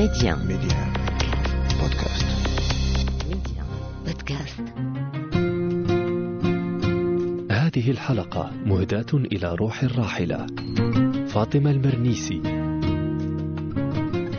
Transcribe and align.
ميديان 0.00 0.38
ميديان 0.46 0.92
بودكاست 1.80 2.26
ميديان 3.28 3.66
بودكاست 4.06 4.60
هذه 7.50 7.90
الحلقة 7.90 8.50
مهداة 8.64 9.06
إلى 9.14 9.54
روح 9.54 9.82
الراحلة. 9.82 10.46
فاطمة 11.26 11.70
المرنيسي. 11.70 12.40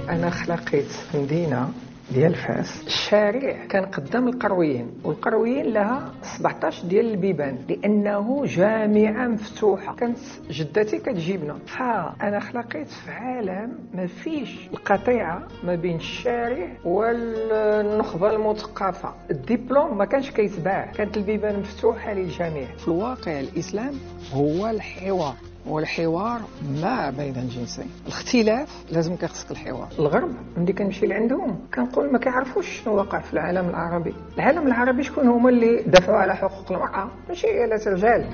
أنا 0.09 0.29
خلقيت 0.29 0.91
مدينة 1.13 1.73
ديال 2.13 2.35
فاس 2.35 2.83
الشارع 2.87 3.65
كان 3.65 3.85
قدام 3.85 4.27
القرويين 4.27 4.91
والقرويين 5.03 5.65
لها 5.65 6.11
17 6.21 6.87
ديال 6.87 7.11
البيبان 7.11 7.57
لأنه 7.69 8.45
جامعة 8.45 9.27
مفتوحة. 9.27 9.95
كانت 9.95 10.17
جدتي 10.49 10.97
كتجيبنا. 10.99 11.53
فانا 11.65 12.39
خلقيت 12.39 12.87
في 12.87 13.11
عالم 13.11 13.71
ما 13.93 14.07
فيش 14.07 14.69
القطيعة 14.73 15.43
ما 15.63 15.75
بين 15.75 15.95
الشارع 15.95 16.67
والنخبة 16.85 18.35
المثقفة. 18.35 19.13
الدبلوم 19.31 19.97
ما 19.97 20.05
كانش 20.05 20.31
كيتباع. 20.31 20.85
كانت 20.85 21.17
البيبان 21.17 21.59
مفتوحة 21.59 22.13
للجميع. 22.13 22.65
في 22.77 22.87
الواقع 22.87 23.39
الإسلام 23.39 23.93
هو 24.33 24.69
الحوار. 24.69 25.35
والحوار 25.67 26.41
ما 26.81 27.09
بين 27.09 27.35
الجنسين. 27.35 27.91
الاختلاف 28.05 28.83
لازم 28.91 29.15
كيخصك 29.15 29.51
الحوار. 29.51 29.87
الغرب 29.99 30.31
ملي 30.57 30.73
كنمشي 30.73 31.05
لعندهم 31.05 31.59
كنقول 31.75 32.11
ما 32.11 32.19
كيعرفوش 32.19 32.81
شنو 32.81 32.95
واقع 32.95 33.19
في 33.19 33.33
العالم 33.33 33.69
العربي. 33.69 34.13
العالم 34.35 34.67
العربي 34.67 35.03
شكون 35.03 35.27
هما 35.27 35.49
اللي 35.49 35.83
دافعوا 35.83 36.17
على 36.17 36.35
حقوق 36.35 36.71
المرأة؟ 36.71 37.09
ماشي 37.29 37.63
آلة 37.65 37.81
الرجال 37.87 38.25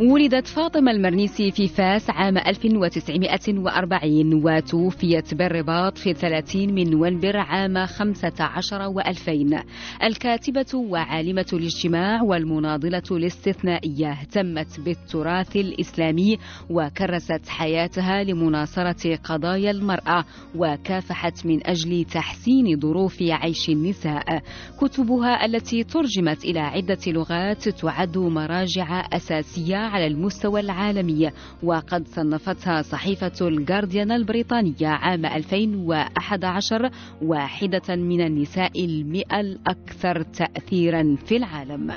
ولدت 0.00 0.46
فاطمة 0.46 0.90
المرنيسي 0.90 1.50
في 1.50 1.68
فاس 1.68 2.10
عام 2.10 2.38
1940 2.38 4.44
وتوفيت 4.44 5.34
بالرباط 5.34 5.98
في 5.98 6.14
30 6.14 6.74
من 6.74 6.90
نوفمبر 6.90 7.36
عام 7.36 7.86
15 7.86 8.94
و2000 8.94 9.62
الكاتبة 10.02 10.66
وعالمة 10.74 11.46
الاجتماع 11.52 12.22
والمناضلة 12.22 13.02
الاستثنائية 13.10 14.12
اهتمت 14.12 14.80
بالتراث 14.80 15.56
الإسلامي 15.56 16.38
وكرست 16.70 17.48
حياتها 17.48 18.24
لمناصرة 18.24 19.16
قضايا 19.16 19.70
المرأة 19.70 20.24
وكافحت 20.56 21.46
من 21.46 21.66
أجل 21.66 22.04
تحسين 22.04 22.80
ظروف 22.80 23.22
عيش 23.22 23.68
النساء. 23.68 24.42
كتبها 24.80 25.44
التي 25.44 25.84
ترجمت 25.84 26.44
إلى 26.44 26.60
عدة 26.60 26.98
لغات 27.06 27.68
تعد 27.68 28.18
مراجع 28.18 29.08
أساسية 29.12 29.89
على 29.90 30.06
المستوى 30.06 30.60
العالمي. 30.60 31.30
وقد 31.62 32.08
صنفتها 32.08 32.82
صحيفة 32.82 33.48
الجارديان 33.48 34.12
البريطانية 34.12 34.86
عام 34.86 35.26
2011 35.26 36.90
واحدة 37.22 37.96
من 37.96 38.20
النساء 38.20 38.84
المئة 38.84 39.40
الأكثر 39.40 40.22
تأثيرا 40.22 41.16
في 41.26 41.36
العالم. 41.36 41.90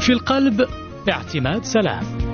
في 0.00 0.12
القلب 0.12 0.66
اعتماد 1.08 1.64
سلام. 1.64 2.27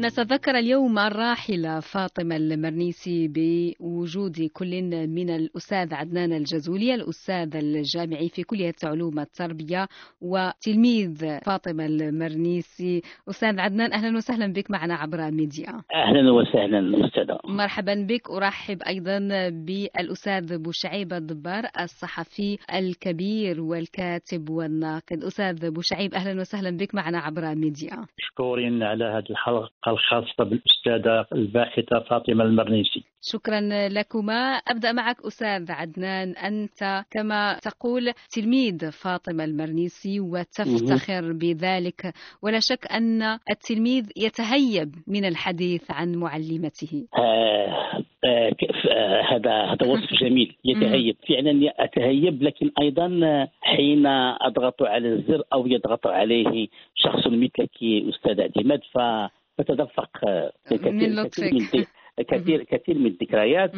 نتذكر 0.00 0.58
اليوم 0.58 0.98
الراحلة 0.98 1.80
فاطمة 1.80 2.36
المرنيسي 2.36 3.28
بوجود 3.28 4.50
كل 4.52 4.82
من 5.08 5.30
الأستاذ 5.30 5.94
عدنان 5.94 6.32
الجزولي 6.32 6.94
الأستاذ 6.94 7.56
الجامعي 7.56 8.28
في 8.28 8.42
كلية 8.42 8.74
علوم 8.84 9.18
التربية 9.18 9.88
وتلميذ 10.20 11.40
فاطمة 11.46 11.86
المرنيسي. 11.86 13.02
أستاذ 13.28 13.60
عدنان 13.60 13.92
أهلا 13.92 14.16
وسهلا 14.16 14.52
بك 14.52 14.70
معنا 14.70 14.94
عبر 14.94 15.30
ميديا. 15.30 15.82
أهلا 15.94 16.32
وسهلا 16.32 17.06
استاذه 17.06 17.38
مرحبا 17.44 18.06
بك. 18.08 18.30
أرحب 18.30 18.82
أيضا 18.82 19.18
بالأستاذ 19.48 20.58
بوشعيب 20.58 21.12
الضبار 21.12 21.64
الصحفي 21.80 22.58
الكبير 22.74 23.60
والكاتب 23.60 24.50
والناقد. 24.50 25.24
أستاذ 25.24 25.70
بوشعيب 25.70 26.14
أهلا 26.14 26.40
وسهلا 26.40 26.76
بك 26.76 26.94
معنا 26.94 27.18
عبر 27.18 27.54
ميديا. 27.54 28.06
مشكورين 28.18 28.82
على 28.82 29.04
هذه 29.04 29.30
الحلقة. 29.30 29.70
الخاصة 29.90 30.44
بالأستاذة 30.44 31.26
الباحثة 31.32 32.00
فاطمة 32.00 32.44
المرنيسي. 32.44 33.02
شكرا 33.22 33.60
لكما. 33.88 34.52
أبدأ 34.68 34.92
معك 34.92 35.16
أستاذ 35.26 35.72
عدنان. 35.72 36.30
أنت 36.36 37.04
كما 37.10 37.58
تقول 37.62 38.12
تلميذ 38.30 38.90
فاطمة 38.92 39.44
المرنيسي 39.44 40.20
وتفتخر 40.20 41.32
بذلك. 41.32 42.12
ولا 42.42 42.58
شك 42.60 42.92
أن 42.92 43.22
التلميذ 43.50 44.04
يتهيب 44.16 44.94
من 45.06 45.24
الحديث 45.24 45.90
عن 45.90 46.14
معلمته. 46.14 47.06
آه 47.18 48.04
آه 48.24 48.52
آه 48.90 49.22
هذا 49.22 49.52
هذا 49.64 49.86
وصف 49.86 50.14
جميل. 50.22 50.56
يتهيب. 50.64 51.16
فعلا 51.28 51.72
اتهيب 51.78 52.42
لكن 52.42 52.70
أيضا 52.82 53.20
آه، 53.24 53.48
حين 53.62 54.06
أضغط 54.06 54.82
على 54.82 55.08
الزر 55.08 55.42
أو 55.52 55.66
يضغط 55.66 56.06
عليه 56.06 56.68
شخص 56.94 57.26
مثلك 57.26 57.70
أستاذ 57.82 58.40
اعتماد 58.40 58.80
ف- 58.94 59.37
فتدفق 59.58 60.10
آه، 60.28 60.52
كثير 60.70 60.92
من 60.92 61.14
لطفك. 61.14 61.88
كثير 62.28 62.62
كثير 62.62 62.98
من 62.98 63.06
الذكريات. 63.06 63.72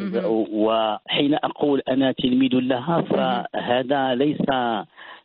وحين 0.51 1.33
أقول 1.33 1.81
أنا 1.89 2.11
تلميذ 2.11 2.55
لها 2.55 3.01
فهذا 3.01 4.15
ليس 4.15 4.37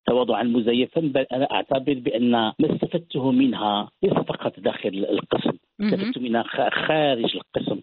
تواضعا 0.06 0.42
مزيفا 0.42 1.00
بل 1.00 1.26
أنا 1.32 1.44
أعتبر 1.52 1.94
بأن 1.94 2.30
ما 2.30 2.54
استفدته 2.62 3.30
منها 3.30 3.90
ليس 4.02 4.12
فقط 4.12 4.60
داخل 4.60 5.06
القسم. 5.10 5.52
استفدت 5.80 6.18
منها 6.18 6.44
خارج 6.86 7.36
القسم. 7.36 7.80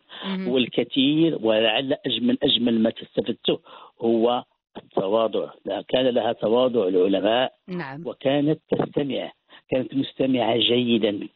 والكثير 0.47 1.37
ولعل 1.41 1.95
اجمل 2.05 2.37
أجمل 2.43 2.79
ما 2.79 2.89
استفدته 2.89 3.59
هو 4.01 4.43
التواضع 4.77 5.49
كان 5.87 6.05
لها 6.05 6.33
تواضع 6.33 6.87
العلماء 6.87 7.53
نعم 7.67 8.07
وكانت 8.07 8.59
تستمع 8.71 9.31
كانت 9.69 9.93
مستمعة 9.93 10.57
جيدا. 10.57 11.27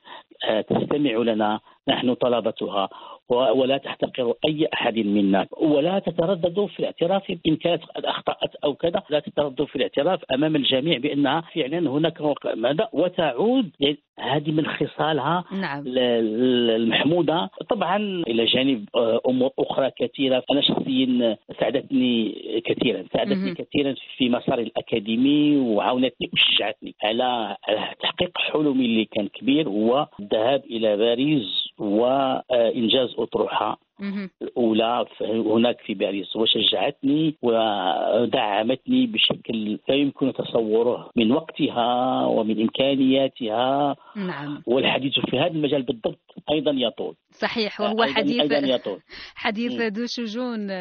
آه، 0.49 0.61
تستمع 0.61 1.11
لنا. 1.11 1.59
نحن 1.87 2.13
طلبتها. 2.13 2.89
ولا 3.29 3.77
تحتقر 3.77 4.33
أي 4.47 4.67
أحد 4.73 4.97
منا. 4.97 5.47
ولا 5.57 5.99
تتردد 5.99 6.65
في 6.65 6.79
الاعتراف 6.79 7.37
إن 7.47 7.55
كانت 7.55 7.83
أخطأت 7.95 8.55
أو 8.63 8.73
كذا. 8.75 9.03
لا 9.09 9.19
تتردد 9.19 9.63
في 9.63 9.75
الاعتراف 9.75 10.19
أمام 10.33 10.55
الجميع 10.55 10.97
بأنها 10.97 11.41
فعلا 11.41 11.89
هناك 11.89 12.21
ماذا؟ 12.55 12.89
وتعود 12.93 13.71
هذه 14.19 14.51
من 14.51 14.65
خصالها 14.65 15.43
نعم. 15.51 15.83
المحمودة. 15.87 17.49
طبعا 17.69 17.97
إلى 18.27 18.45
جانب 18.45 18.85
آه، 18.95 19.21
أمور 19.27 19.51
أخرى 19.59 19.91
كثيرة. 19.99 20.43
أنا 20.51 20.61
شخصيا 20.61 21.37
ساعدتني 21.59 22.33
كثيرا. 22.65 23.03
ساعدتني. 23.13 23.53
كثيرا 23.53 23.95
في 24.17 24.29
مساري 24.29 24.63
الأكاديمي 24.63 25.57
وعاونتني 25.57 26.29
وشجعتني 26.33 26.95
على 27.03 27.55
تحقيق 27.99 28.37
حلمي 28.37 28.85
اللي 28.85 29.05
كان 29.05 29.27
كبير 29.27 29.69
هو 29.69 30.07
الذهاب 30.19 30.63
إلى 30.65 30.97
باريس 30.97 31.67
وإنجاز 31.79 33.15
أطروحة 33.17 33.86
ف- 35.19 35.23
هناك 35.23 35.81
في 35.81 35.93
باريس 35.93 36.35
وشجعتني 36.35 37.35
ودعمتني 37.41 39.07
بشكل 39.07 39.79
لا 39.89 39.95
يمكن 39.95 40.33
تصوره 40.33 41.09
من 41.15 41.31
وقتها 41.31 42.25
ومن 42.25 42.61
إمكانياتها. 42.61 43.95
نعم. 44.15 44.61
والحديث 44.65 45.13
في 45.29 45.39
هذا 45.39 45.47
المجال 45.51 45.83
بالضبط 45.83 46.19
أيضا 46.51 46.71
يطول. 46.71 47.15
صحيح 47.31 47.81
وهو 47.81 48.05
أيضاً- 48.05 48.09
حديث 48.15 48.41
أيضا 48.41 48.57
يطول. 48.67 48.99
حديث. 49.35 49.71
ذو 49.81 50.05
شجون 50.07 50.71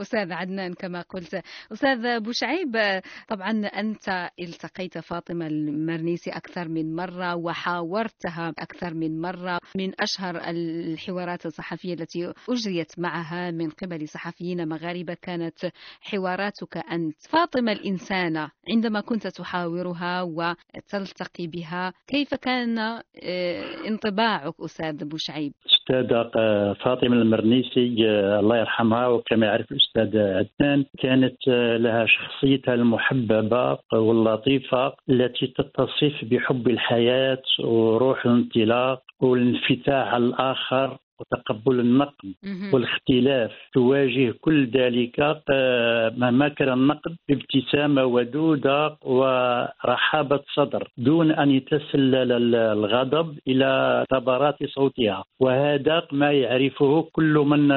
أستاذ 0.00 0.32
عدنان 0.32 0.74
كما 0.74 1.00
قلت. 1.02 1.42
أستاذ 1.72 2.20
بوشعيب 2.20 3.00
طبعا 3.28 3.50
أنت 3.50 4.28
التقيت 4.40 4.98
فاطمة 4.98 5.46
المرنيسي 5.46 6.30
أكثر 6.30 6.68
من 6.68 6.96
مرة 6.96 7.36
وحاورتها 7.36 8.48
أكثر 8.58 8.94
من 8.94 9.20
مرة. 9.20 9.58
من 9.76 9.92
أشهر 10.00 10.36
الحوارات 10.50 11.46
الصحفية 11.46 11.94
التي 11.94 12.32
أجريت 12.52 12.98
معها 12.98 13.50
من 13.50 13.70
قبل 13.70 14.08
صحفيين 14.08 14.68
مغاربة. 14.68 15.16
كانت 15.22 15.58
حواراتك 16.00 16.76
أنت. 16.92 17.16
فاطمة 17.30 17.72
الإنسانة 17.72 18.50
عندما 18.68 19.00
كنت 19.00 19.26
تحاورها 19.26 20.22
وتلتقي 20.22 21.46
بها 21.46 21.92
كيف 22.06 22.34
كان 22.34 22.78
آه، 22.78 23.02
انطباعك 23.88 24.54
أستاذ 24.60 25.04
بوشعيب 25.04 25.52
الأستاذة 25.66 26.30
آه، 26.36 26.72
فاطمة 26.72 27.16
المرنيسي 27.16 27.96
آه، 28.08 28.40
الله 28.40 28.56
يرحمها 28.56 29.06
وكما 29.06 29.46
يعرف 29.46 29.72
الأستاذ 29.72 30.18
عدنان 30.18 30.84
كانت 30.98 31.48
لها 31.78 32.06
شخصيتها 32.06 32.74
المحببة 32.74 33.78
واللطيفة 33.92 34.94
التي 35.10 35.46
تتصف 35.46 36.24
بحب 36.24 36.68
الحياة 36.68 37.42
وروح 37.64 38.26
الانطلاق 38.26 39.02
والانفتاح 39.20 40.14
على 40.14 40.24
الآخر. 40.24 40.98
وتقبل 41.22 41.80
النقد 41.80 42.34
والاختلاف. 42.72 43.50
تواجه 43.72 44.34
كل 44.40 44.66
ذلك 44.66 45.16
آه، 45.50 46.12
مهما 46.16 46.48
كان 46.48 46.72
النقد 46.72 47.16
بابتسامة 47.28 48.04
ودودة 48.04 48.96
ورحابة 49.02 50.40
صدر 50.54 50.88
دون 50.98 51.30
أن 51.30 51.50
يتسلل 51.50 52.54
الغضب 52.54 53.38
إلى 53.48 54.04
ثبرات 54.10 54.58
صوتها. 54.64 55.24
وهذا 55.40 56.02
ما 56.12 56.32
يعرفه 56.32 57.08
كل 57.12 57.34
من 57.34 57.68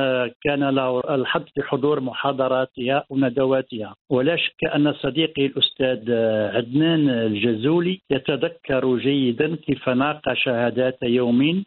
كان 0.43 0.63
له 0.69 0.99
الحظ 1.15 1.43
بحضور 1.57 1.99
محاضراتها 1.99 3.03
وندواتها. 3.09 3.95
ولا 4.09 4.35
شك 4.35 4.61
أن 4.75 4.93
صديقي 4.93 5.45
الأستاذ 5.45 6.11
عدنان 6.55 7.09
الجزولي 7.09 7.99
يتذكر 8.11 8.97
جيدا 8.97 9.55
كيف 9.55 9.89
ناقش 9.89 10.49
ذات 10.49 10.97
يوم 11.03 11.63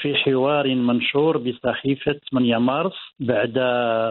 في 0.00 0.14
حوار 0.14 0.74
منشور 0.74 1.09
بصحيفة 1.16 2.20
8 2.30 2.58
مارس 2.58 2.98
بعد 3.20 3.54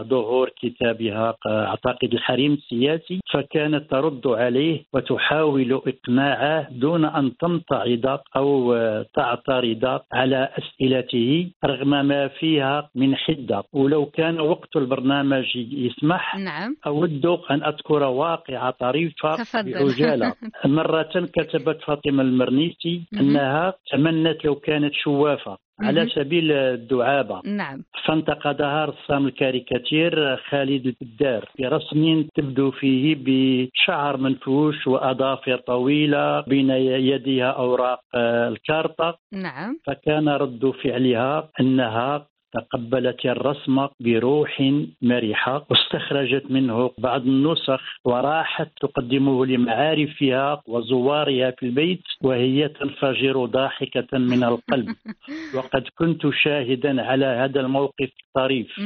ظهور 0.10 0.50
كتابها 0.62 1.36
أعتقد 1.48 2.14
الحريم 2.14 2.54
السياسي 2.54 3.20
فكانت 3.34 3.92
ترد 3.92 4.28
عليه 4.28 4.84
وتحاول 4.94 5.82
إقناعه 5.88 6.70
دون 6.72 7.06
أن 7.06 7.38
تمتعض 7.38 8.20
أو 8.36 8.76
تعترض 9.16 10.02
على 10.14 10.50
أسئلته 10.58 11.52
رغم 11.66 11.90
ما 11.90 12.28
فيها 12.28 12.90
من 12.96 13.16
حدة 13.16 13.64
ولو 13.74 14.06
كان 14.06 14.40
وقت 14.40 14.76
البرنامج 14.76 15.56
يسمح 15.56 16.38
نعم. 16.38 16.76
أود 16.88 17.26
أن 17.52 17.64
أذكر 17.64 18.04
واقعة 18.04 18.72
طريفة 18.72 19.36
تفضل. 19.36 19.74
بعجالة 19.74 20.34
مرة 20.66 21.30
كتبت 21.34 21.82
فاطمة 21.82 22.24
المرنيسي 22.24 23.02
أنها 23.14 23.74
تمنت 23.92 24.46
لو 24.46 24.56
كانت 24.56 24.94
شوافة 24.94 25.58
على 25.82 26.10
سبيل 26.10 26.52
الدعابة. 26.52 27.42
نعم. 27.46 27.84
فانتقدها 28.06 28.86
رسام 28.86 29.28
الكاريكاتير 29.28 30.38
خالد 30.38 30.96
الدار. 31.02 31.46
في 31.58 31.66
رسم 31.66 32.28
تبدو 32.36 32.72
فيه 32.72 33.16
بشعر 33.20 34.18
منفوش 34.18 34.88
وأظافر 34.88 35.58
طويلة 35.58 36.42
بين 36.42 36.70
يديها 36.70 37.52
أوراق 37.52 38.00
الكارطة. 38.16 39.18
نعم. 39.34 39.78
فكان 39.86 40.30
رد 40.30 40.72
فعلها 40.84 41.50
أنها 41.60 42.28
تقبلت 42.54 43.26
الرسم 43.26 43.88
بروح 44.00 44.64
مرحة 45.02 45.66
واستخرجت 45.70 46.52
منه 46.52 46.92
بعض 46.98 47.22
النسخ 47.22 47.82
وراحت 48.06 48.68
تقدمه 48.82 49.46
لمعارفها 49.46 50.62
وزوارها 50.68 51.52
في 51.52 51.66
البيت 51.66 52.04
وهي 52.24 52.68
تنفجر 52.68 53.46
ضاحكة 53.46 54.18
من 54.18 54.44
القلب. 54.44 54.88
وقد 55.56 55.84
كنت 55.98 56.30
شاهدا 56.44 57.02
على 57.02 57.26
هذا 57.26 57.60
الموقف 57.60 58.10
الطريف. 58.28 58.80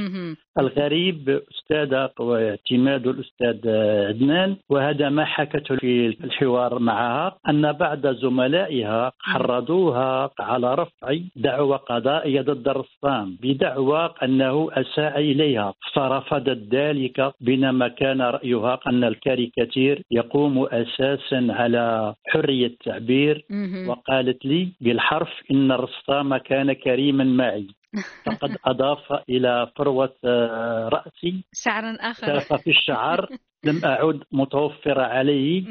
الغريب 0.59 1.41
أستاذة 1.51 2.09
واعتماد 2.19 3.07
الأستاذ 3.07 3.69
عدنان 4.07 4.55
وهذا 4.69 5.09
ما 5.09 5.25
حكته 5.25 5.75
في 5.75 6.17
الحوار 6.23 6.79
معها 6.79 7.37
أن 7.49 7.71
بعض 7.71 8.07
زملائها 8.07 9.11
حرضوها 9.19 10.29
على 10.39 10.75
رفع 10.75 11.17
دعوى 11.35 11.77
قضائية 11.77 12.41
ضد 12.41 12.67
الرسام. 12.67 13.37
بدعوى 13.53 14.13
أنه 14.23 14.69
أساء 14.71 15.19
إليها. 15.19 15.73
فرفضت 15.93 16.73
ذلك 16.75 17.33
بينما 17.41 17.87
كان 17.87 18.21
رأيها 18.21 18.79
أن 18.87 19.03
الكاريكاتير 19.03 20.03
يقوم 20.11 20.65
أساسا 20.65 21.47
على 21.49 22.15
حرية 22.27 22.67
التعبير. 22.67 23.45
وقالت 23.87 24.45
لي 24.45 24.69
بالحرف 24.81 25.29
إن 25.51 25.71
الرسام 25.71 26.37
كان 26.37 26.73
كريما 26.73 27.23
معي. 27.23 27.67
فقد 28.25 28.57
أضاف 28.65 29.13
إلى 29.29 29.71
فروة 29.75 30.15
آه، 30.25 30.89
رأسي. 30.89 31.43
شعرا 31.53 31.97
آخر. 31.99 32.57
في 32.57 32.69
الشعر. 32.69 33.27
لم 33.63 33.81
أعد 33.85 34.19
متوفرة 34.31 35.01
عليه. 35.01 35.63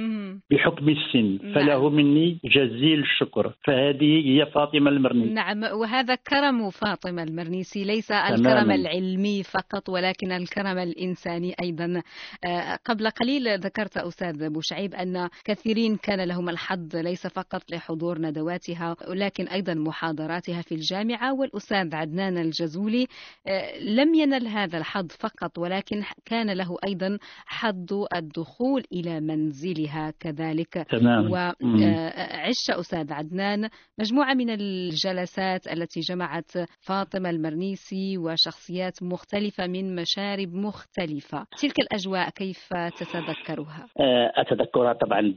بحكم 0.50 0.88
السن 0.88 1.38
نعم. 1.42 1.54
فله 1.54 1.90
مني 1.90 2.40
جزيل 2.44 3.00
الشكر 3.00 3.52
فهذه 3.64 4.28
هي 4.28 4.46
فاطمة 4.46 4.90
المرني 4.90 5.34
نعم 5.34 5.62
وهذا 5.62 6.14
كرم 6.14 6.70
فاطمة 6.70 7.22
المرنيسي 7.22 7.84
ليس 7.84 8.06
تماماً. 8.06 8.34
الكرم 8.34 8.70
العلمي 8.70 9.42
فقط 9.42 9.88
ولكن 9.88 10.32
الكرم 10.32 10.78
الإنساني 10.78 11.54
أيضا 11.62 12.02
آه، 12.44 12.78
قبل 12.84 13.10
قليل 13.10 13.58
ذكرت 13.58 13.96
أستاذ 13.96 14.48
بوشعيب 14.50 14.94
أن 14.94 15.28
كثيرين 15.44 15.96
كان 15.96 16.20
لهم 16.28 16.48
الحظ 16.48 16.96
ليس 16.96 17.26
فقط 17.26 17.70
لحضور 17.70 18.18
ندواتها 18.18 18.96
ولكن 19.08 19.48
أيضا 19.48 19.74
محاضراتها 19.74 20.62
في 20.62 20.74
الجامعة 20.74 21.34
والأستاذ 21.34 21.94
عدنان 21.94 22.38
الجزولي 22.38 23.06
آه، 23.46 23.78
لم 23.78 24.14
ينل 24.14 24.46
هذا 24.46 24.78
الحظ 24.78 25.08
فقط 25.20 25.58
ولكن 25.58 26.02
كان 26.24 26.50
له 26.50 26.76
أيضا 26.86 27.18
حظ 27.46 27.81
الدخول 28.14 28.82
إلى 28.92 29.20
منزلها 29.20 30.12
كذلك 30.20 30.86
تمام. 30.90 31.30
وعش 31.30 32.70
أستاذ 32.70 33.12
عدنان 33.12 33.68
مجموعة 33.98 34.34
من 34.34 34.50
الجلسات 34.50 35.66
التي 35.72 36.00
جمعت 36.00 36.50
فاطمة 36.80 37.30
المرنيسي 37.30 38.18
وشخصيات 38.18 39.02
مختلفة 39.02 39.66
من 39.66 39.94
مشارب 39.94 40.54
مختلفة 40.54 41.46
تلك 41.62 41.78
الأجواء 41.78 42.30
كيف 42.30 42.68
تتذكرها؟ 42.72 43.86
آه، 44.00 44.32
أتذكرها 44.36 44.92
طبعا 44.92 45.34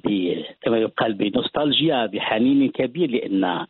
كما 0.62 0.78
يقال 0.78 1.14
بنوستالجيا 1.14 2.06
بحنين 2.06 2.70
كبير 2.70 3.10
لأن 3.10 3.66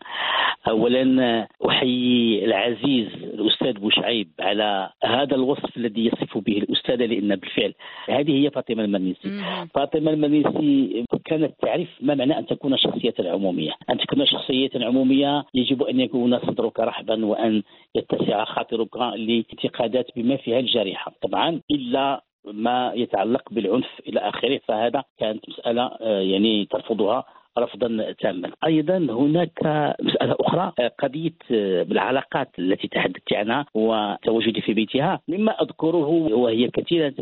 اولا 0.68 1.48
أحيي 1.69 2.45
العزيز 2.45 3.07
الأستاذ 3.36 3.80
بوشعيب 3.80 4.30
على 4.40 4.90
هذا 5.04 5.36
الوصف 5.36 5.78
الذي 5.78 6.06
يصف 6.06 6.38
به 6.38 6.58
الأستاذة 6.58 7.06
لأن 7.06 7.36
بالفعل 7.36 7.74
هذه 8.10 8.44
هي 8.44 8.50
فاطمة 8.50 8.84
المنيسي 8.84 9.28
مهم. 9.30 9.68
فاطمة 9.68 10.12
المنيسي 10.12 11.06
كانت 11.26 11.54
تعرف 11.62 11.88
ما 12.02 12.16
معنى 12.16 12.40
أن 12.40 12.46
تكون 12.46 12.78
شخصية 12.78 13.14
عموميه، 13.20 13.72
أن 13.90 13.98
تكون 13.98 14.26
شخصية 14.26 14.70
عموميه 14.76 15.46
يجب 15.54 15.84
أن 15.84 16.00
يكون 16.00 16.40
صدرك 16.40 16.80
رحبا 16.80 17.26
وأن 17.26 17.64
يتسع 17.96 18.46
خاطرك 18.46 18.98
لانتقادات 18.98 20.08
بما 20.16 20.36
فيها 20.38 20.60
الجريحة، 20.60 21.12
طبعا 21.22 21.62
إلا 21.72 22.24
ما 22.46 22.92
يتعلق 22.96 23.42
بالعنف 23.52 24.02
إلى 24.08 24.20
آخره 24.20 24.60
فهذا 24.68 25.04
كانت 25.20 25.50
مسألة 25.50 25.84
آه، 26.02 26.20
يعني 26.20 26.66
ترفضها. 26.66 27.24
رفضا 27.60 28.12
تاما. 28.19 28.52
أيضا 28.66 28.98
هناك 28.98 29.60
مسألة 30.02 30.36
أخرى 30.40 30.74
آه، 30.80 30.92
قضية 31.00 31.34
آه، 31.52 31.84
بالعلاقات 31.84 32.50
التي 32.60 32.88
تحدثت 32.88 33.34
عنها 33.34 33.66
وتواجدي 33.74 34.62
في 34.62 34.74
بيتها. 34.74 35.19
مما 35.28 35.52
أذكره 35.52 36.07
وهي 36.34 36.68
كثيرة 36.68 37.13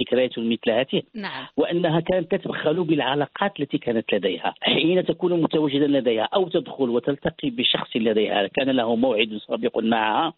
ذكريات 0.00 0.38
مثل 0.38 0.70
هذه 0.70 1.02
نعم. 1.14 1.46
وأنها 1.56 2.00
كانت 2.00 2.34
تتبخل 2.34 2.84
بالعلاقات 2.84 3.60
التي 3.60 3.78
كانت 3.78 4.14
لديها. 4.14 4.54
حين 4.60 5.04
تكون 5.04 5.42
متواجدا 5.42 5.86
لديها 5.86 6.28
أو 6.34 6.48
تدخل 6.48 6.90
وتلتقي 6.90 7.50
بشخص 7.50 7.96
لديها 7.96 8.46
كان 8.46 8.70
له 8.70 8.96
موعد 8.96 9.38
سابق 9.48 9.78
معها. 9.78 10.32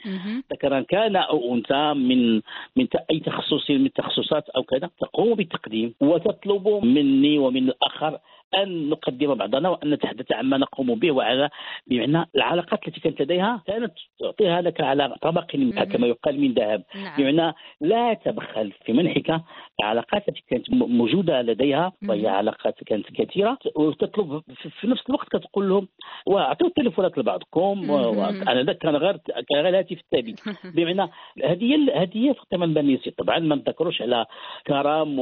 ذكرا 0.53 0.81
كان 0.81 1.17
أو 1.17 1.55
أنثى 1.55 1.95
من 1.95 2.41
من 2.77 2.87
أي 3.11 3.21
تخصص 3.21 3.71
من 3.71 3.87
التخصصات 3.87 4.49
أو 4.49 4.62
كذا 4.62 4.90
تقوم 5.00 5.35
بالتقديم 5.35 5.95
وتطلب 6.00 6.69
مني 6.69 7.38
ومن 7.38 7.69
الآخر 7.69 8.19
أن 8.55 8.88
نقدم 8.88 9.35
بعضنا 9.35 9.69
وأن 9.69 9.90
نتحدث 9.90 10.33
عما 10.33 10.57
نقوم 10.59 10.95
به 10.95 11.11
وعلى 11.12 11.50
بمعنى 11.87 12.26
العلاقات 12.37 12.88
التي 12.88 13.00
كانت 13.00 13.23
لديها 13.23 13.62
كانت 13.67 13.93
تعطيها 14.21 14.61
لك 14.61 14.81
على 14.81 15.14
طبق. 15.23 15.45
كما 15.93 16.07
يقال 16.07 16.40
من 16.40 16.55
ذهب 16.55 16.83
نعم 16.95 17.17
بمعنى 17.19 17.55
لا 17.81 18.14
تبخل 18.14 18.73
في 18.85 18.93
منحك 18.93 19.40
العلاقات 19.81 20.28
التي 20.28 20.43
كانت 20.50 20.71
موجودة 20.73 21.43
لديها 21.43 21.93
وهي. 22.09 22.28
علاقات 22.28 22.85
كانت 22.85 23.07
كثيرة 23.12 23.59
وتطلب 23.76 24.43
في- 24.62 24.71
في 24.71 24.87
نفس 24.87 25.02
الوقت 25.09 25.28
كتقول 25.28 25.69
لهم 25.69 25.88
وأعطوا 26.26 26.67
التليفونات 26.67 27.19
لبعضكم. 27.19 27.90
وأنا 27.90 28.62
ذاك 28.62 28.78
كان 28.78 28.97
غير 28.97 29.17
كان 29.49 29.59
غير 29.61 29.69
الهاتف 29.69 29.99
الثابت 30.00 30.40
بمعنى 30.76 31.11
هذه 31.45 31.93
هذه 32.02 32.33
فاطمه 32.33 32.64
المنيسي 32.64 33.11
طبعا 33.11 33.38
ما 33.38 33.57
نذكروش 33.57 34.02
على 34.02 34.26
كرم 34.67 35.19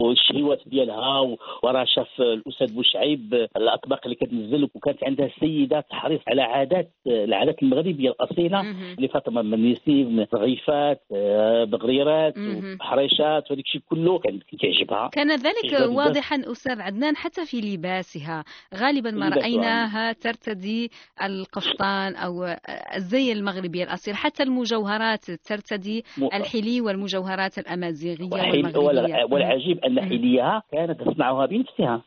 والشهوات 0.00 0.60
ديالها 0.66 1.20
و- 1.20 1.38
وراه 1.62 1.84
شاف 1.84 2.20
الاستاذ 2.60 2.76
بوشعيب 2.76 3.34
الأطباق 3.56 4.00
اللي 4.04 4.14
كتنزل 4.16 4.68
وكانت 4.74 5.04
عندها 5.04 5.26
السيده 5.26 5.80
تحرص 5.80 6.20
على 6.28 6.42
عادات 6.42 6.92
العادات 7.06 7.62
المغربية 7.62 8.10
الأصيلة. 8.10 8.62
لفاطمه 8.98 9.40
المنيسي 9.40 10.04
من 10.04 10.26
رغيفات 10.34 11.02
آه، 11.14 11.64
بغريرات. 11.64 12.34
وحريشات 12.80 13.50
وهذاك 13.50 13.64
الشيء 13.66 13.80
كله 13.88 14.18
كان 14.18 14.38
كيعجبها 14.38 15.08
كان 15.08 15.30
ذلك 15.36 15.80
واضحا 15.88 16.36
أستاذ 16.52 16.80
عدنان 16.80 17.16
حتى 17.16 17.46
في 17.46 17.60
لباسها 17.60 18.44
غالبا 18.74 19.10
ما. 19.10 19.28
رأيناها 19.28 20.12
ترتدي 20.12 20.90
القفطان 21.22 22.14
أو 22.16 22.56
الزي 22.96 23.32
المغربي 23.32 23.82
الأصيل 23.82 24.14
حتى 24.14 24.42
المجوهرات 24.42 25.30
ترتدي 25.30 26.04
الحلي 26.34 26.80
والمجوهرات 26.80 27.58
الأمازيغية 27.58 28.28
وحيل- 28.32 28.64
والمغربية 28.66 28.78
وال- 29.24 29.32
والعجيب 29.32 29.78
أن. 29.84 30.00
حليها 30.00 30.62
كانت 30.72 31.02
تصنعها 31.02 31.46
بنفسها. 31.46 32.02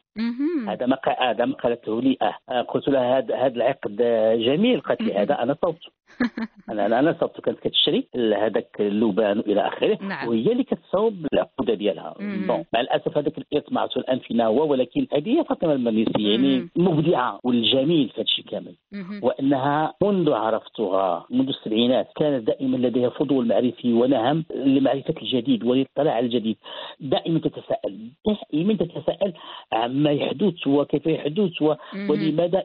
هذا 0.67 0.85
ما 0.85 0.97
هذا 1.19 1.45
ما 1.45 1.55
قالته 1.55 2.01
لي. 2.01 2.17
آه. 2.21 2.35
آه، 2.49 2.61
قلت 2.61 2.87
لها 2.87 3.17
هذا 3.17 3.35
هذا 3.35 3.55
العقد 3.55 3.95
جميل. 4.39 4.81
قالت 4.81 5.01
لي. 5.01 5.13
هذا 5.13 5.43
أنا 5.43 5.55
صوت 5.61 5.79
أنا 6.69 6.99
أنا 6.99 7.15
صوبت. 7.19 7.41
كانت 7.41 7.59
كتشري 7.59 8.07
هذاك 8.15 8.75
اللبان 8.79 9.39
إلى 9.39 9.67
آخره. 9.67 9.97
نعم. 10.01 10.27
وهي 10.27 10.51
اللي 10.51 10.63
كتصاوب 10.63 11.27
العقوده 11.33 11.73
ديالها. 11.73 12.15
بون. 12.19 12.65
مع 12.73 12.79
الأسف 12.81 13.17
هذاك 13.17 13.37
الارث 13.37 13.71
ما 13.71 13.81
عرفتو 13.81 13.99
الان 13.99 14.19
فينا 14.19 14.45
هو 14.45 14.71
ولكن 14.71 15.07
هذه 15.13 15.39
هي 15.39 15.43
فاطمة 15.43 15.73
المرنيسي 15.73 16.11
يعني. 16.31 16.69
مبدعة 16.75 17.39
والجميل 17.43 18.09
في 18.09 18.15
هذا 18.15 18.21
الشيء 18.21 18.45
كامل. 18.45 18.75
وأنها 19.23 19.93
منذ 20.03 20.31
عرفتها 20.33 21.25
منذ 21.29 21.47
السبعينات 21.49 22.07
كانت 22.15 22.47
دائما 22.47 22.77
لديها 22.77 23.09
فضول 23.09 23.47
معرفي 23.47 23.93
ونهم 23.93 24.45
لمعرفة 24.55 25.13
الجديد 25.21 25.63
والاطلاع 25.63 26.13
على 26.13 26.25
الجديد. 26.25 26.57
دائما 26.99 27.39
تتساءل. 27.39 28.11
دائما 28.51 28.73
تتساءل 28.73 29.33
عما 29.73 29.98
يحدث 30.07 30.67
وكيف 30.67 31.07
يحدث 31.07 31.61
و... 31.61 31.75
ولماذا 32.09 32.63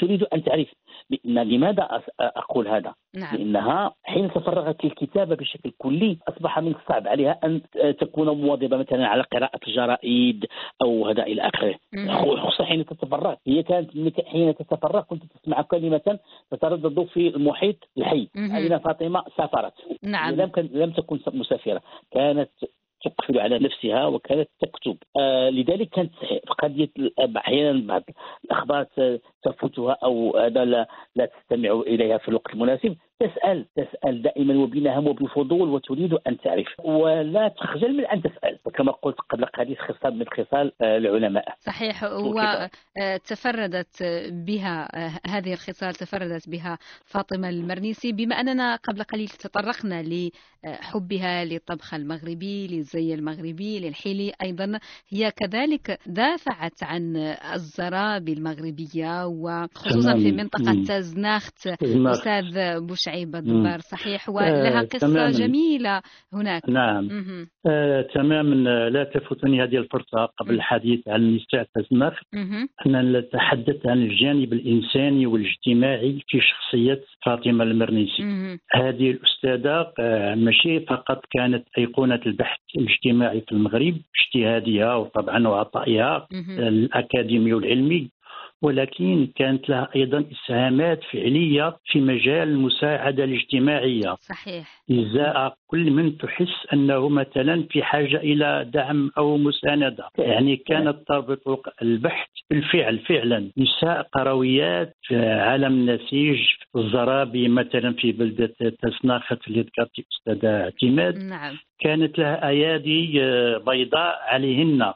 تريد 0.00 0.22
أن 0.22 0.44
تعرف 0.44 0.68
لماذا 1.24 2.02
أقول 2.20 2.68
هذا؟ 2.68 2.94
نعم. 3.16 3.36
لأنها 3.36 3.94
حين 4.04 4.30
تفرغت 4.30 4.84
للكتابة 4.84 5.34
بشكل 5.34 5.72
كلي 5.78 6.18
أصبح 6.28 6.58
من 6.58 6.74
الصعب 6.74 7.08
عليها 7.08 7.38
أن 7.44 7.60
تكون 8.00 8.28
مواظبة 8.28 8.76
مثلا 8.76 9.06
على 9.06 9.22
قراءة 9.22 9.60
الجرائد 9.68 10.46
أو 10.82 11.08
هذا 11.08 11.22
إلى 11.22 11.42
آخره. 11.42 11.74
خصوصا 12.08 12.64
حين 12.64 12.86
تتفرغ. 12.86 13.34
هي 13.46 13.62
كانت 13.62 13.90
حين 14.26 14.54
تتفرغ 14.54 15.00
كنت 15.00 15.22
تسمع 15.24 15.62
كلمة 15.62 16.18
تتردد 16.50 17.04
في 17.04 17.28
المحيط 17.28 17.76
الحي. 17.98 18.28
أين 18.36 18.78
فاطمة؟ 18.78 19.24
سافرت. 19.36 19.72
نعم. 20.02 20.34
لم 20.34 20.50
لم 20.56 20.90
تكن 20.90 21.20
مسافرة. 21.32 21.82
كانت 22.10 22.50
تقفل 23.04 23.38
على 23.40 23.58
نفسها 23.58 24.06
وكانت 24.06 24.48
تكتب. 24.60 24.96
آه 25.16 25.50
لذلك 25.50 25.88
كانت 25.88 26.14
قضية 26.58 26.90
أحيانا 27.36 27.86
بعض 27.86 28.02
الأخبار 28.44 28.86
تفوتها 29.42 29.96
أو 30.04 30.36
هذا 30.38 30.64
لا, 30.64 30.86
لا 31.16 31.26
تستمع 31.26 31.70
إليها 31.86 32.18
في 32.18 32.28
الوقت 32.28 32.52
المناسب. 32.52 32.96
تسأل 33.20 33.66
تسأل 33.76 34.22
دائما 34.22 34.54
وبنهم 34.62 35.06
وبفضول 35.08 35.68
وتريد 35.68 36.12
أن 36.26 36.38
تعرف. 36.38 36.66
ولا 36.80 37.48
تخجل 37.48 37.96
من 37.96 38.06
أن 38.06 38.22
تسأل. 38.22 38.58
وكما 38.64 38.92
قلت 38.92 39.16
قبل 39.30 39.44
قليل 39.44 39.76
خصال 39.78 40.18
من 40.18 40.24
خصال 40.28 40.72
آه، 40.82 40.96
العلماء. 40.96 41.44
صحيح. 41.60 42.04
وتفردت 43.02 44.02
بها 44.46 44.88
آه، 44.94 45.10
هذه 45.26 45.52
الخصال 45.52 45.94
تفردت 45.94 46.48
بها 46.48 46.78
فاطمة 47.04 47.48
المرنيسي. 47.48 48.12
بما 48.12 48.34
أننا 48.34 48.76
قبل 48.76 49.02
قليل 49.02 49.28
تطرقنا 49.28 50.02
لحبها 50.02 51.44
للطبخ 51.44 51.94
المغربي 51.94 52.66
للزي 52.66 53.14
المغربي 53.14 53.80
للحيلي 53.80 54.32
أيضا 54.42 54.78
هي 55.08 55.30
كذلك 55.30 55.98
دافعت 56.06 56.82
عن 56.82 57.16
الزرابي 57.54 58.32
المغربية 58.32 59.26
وخصوصا 59.32 60.14
في 60.14 60.30
تمام. 60.30 60.36
منطقة. 60.36 60.98
زناخت. 61.00 61.66
أستاذ 61.82 62.44
بوشعيب 62.86 63.36
الضبار 63.36 63.78
صحيح 63.80 64.28
ولها 64.28 64.80
آه، 64.80 64.84
قصة 64.84 64.98
تماماً. 64.98 65.30
جميلة 65.30 66.02
هناك 66.32 66.68
نعم. 66.68 67.08
آه، 67.66 68.02
تماما 68.14 68.54
لا 68.88 69.04
تفوتني 69.04 69.62
هذه 69.62 69.76
الفرصة 69.76 70.24
قبل 70.24 70.54
الحديث 70.54 71.08
عن 71.08 71.34
نساء 71.36 71.66
تزنخ 71.74 72.14
مهم. 72.34 72.68
أن 72.86 73.12
نتحدث 73.12 73.86
عن 73.86 74.02
الجانب 74.02 74.52
الإنساني 74.52 75.26
والاجتماعي 75.26 76.20
في 76.28 76.40
شخصية 76.40 77.00
فاطمة 77.26 77.64
المرنيسي. 77.64 78.22
هذه 78.74 79.10
الأستاذة 79.10 79.92
آه، 80.00 80.34
ماشي 80.34 80.80
فقط 80.80 81.20
كانت 81.30 81.64
أيقونة 81.78 82.20
البحث 82.26 82.58
الاجتماعي 82.76 83.40
في 83.40 83.52
المغرب 83.52 83.96
اجتهادها 84.20 84.94
وطبعا 84.94 85.48
وعطائها. 85.48 86.26
الأكاديمي 86.58 87.52
والعلمي 87.52 88.10
ولكن 88.62 89.28
كانت 89.36 89.68
لها 89.68 89.88
أيضا 89.96 90.24
إسهامات 90.32 91.00
فعلية 91.12 91.76
في 91.84 92.00
مجال 92.00 92.48
المساعدة 92.48 93.24
الاجتماعية. 93.24 94.16
صحيح. 94.20 94.82
إزاء 94.90 95.56
كل 95.72 95.90
من 95.90 96.18
تحس 96.18 96.66
أنه 96.72 97.08
مثلا 97.08 97.66
في 97.70 97.82
حاجة 97.82 98.16
إلى 98.16 98.70
دعم 98.74 99.10
أو 99.18 99.36
مساندة. 99.36 100.08
يعني 100.18 100.56
كانت 100.56 100.96
تربط 101.08 101.62
البحث 101.82 102.28
بالفعل 102.50 102.98
فعلا. 102.98 103.50
نساء 103.58 104.02
قرويات 104.12 104.96
في 105.02 105.16
عالم 105.16 105.72
النسيج 105.72 106.40
الزرابي 106.76 107.48
مثلا 107.48 107.92
في 107.92 108.12
بلدة 108.12 108.54
تسناخت 108.82 109.48
اللي 109.48 109.60
ذكرت 109.60 109.90
أستاذة 110.12 110.62
اعتماد 110.62 111.18
نعم. 111.18 111.54
كانت 111.80 112.18
لها 112.18 112.48
أيادي 112.48 113.22
آه، 113.22 113.58
بيضاء 113.58 114.18
عليهن. 114.28 114.92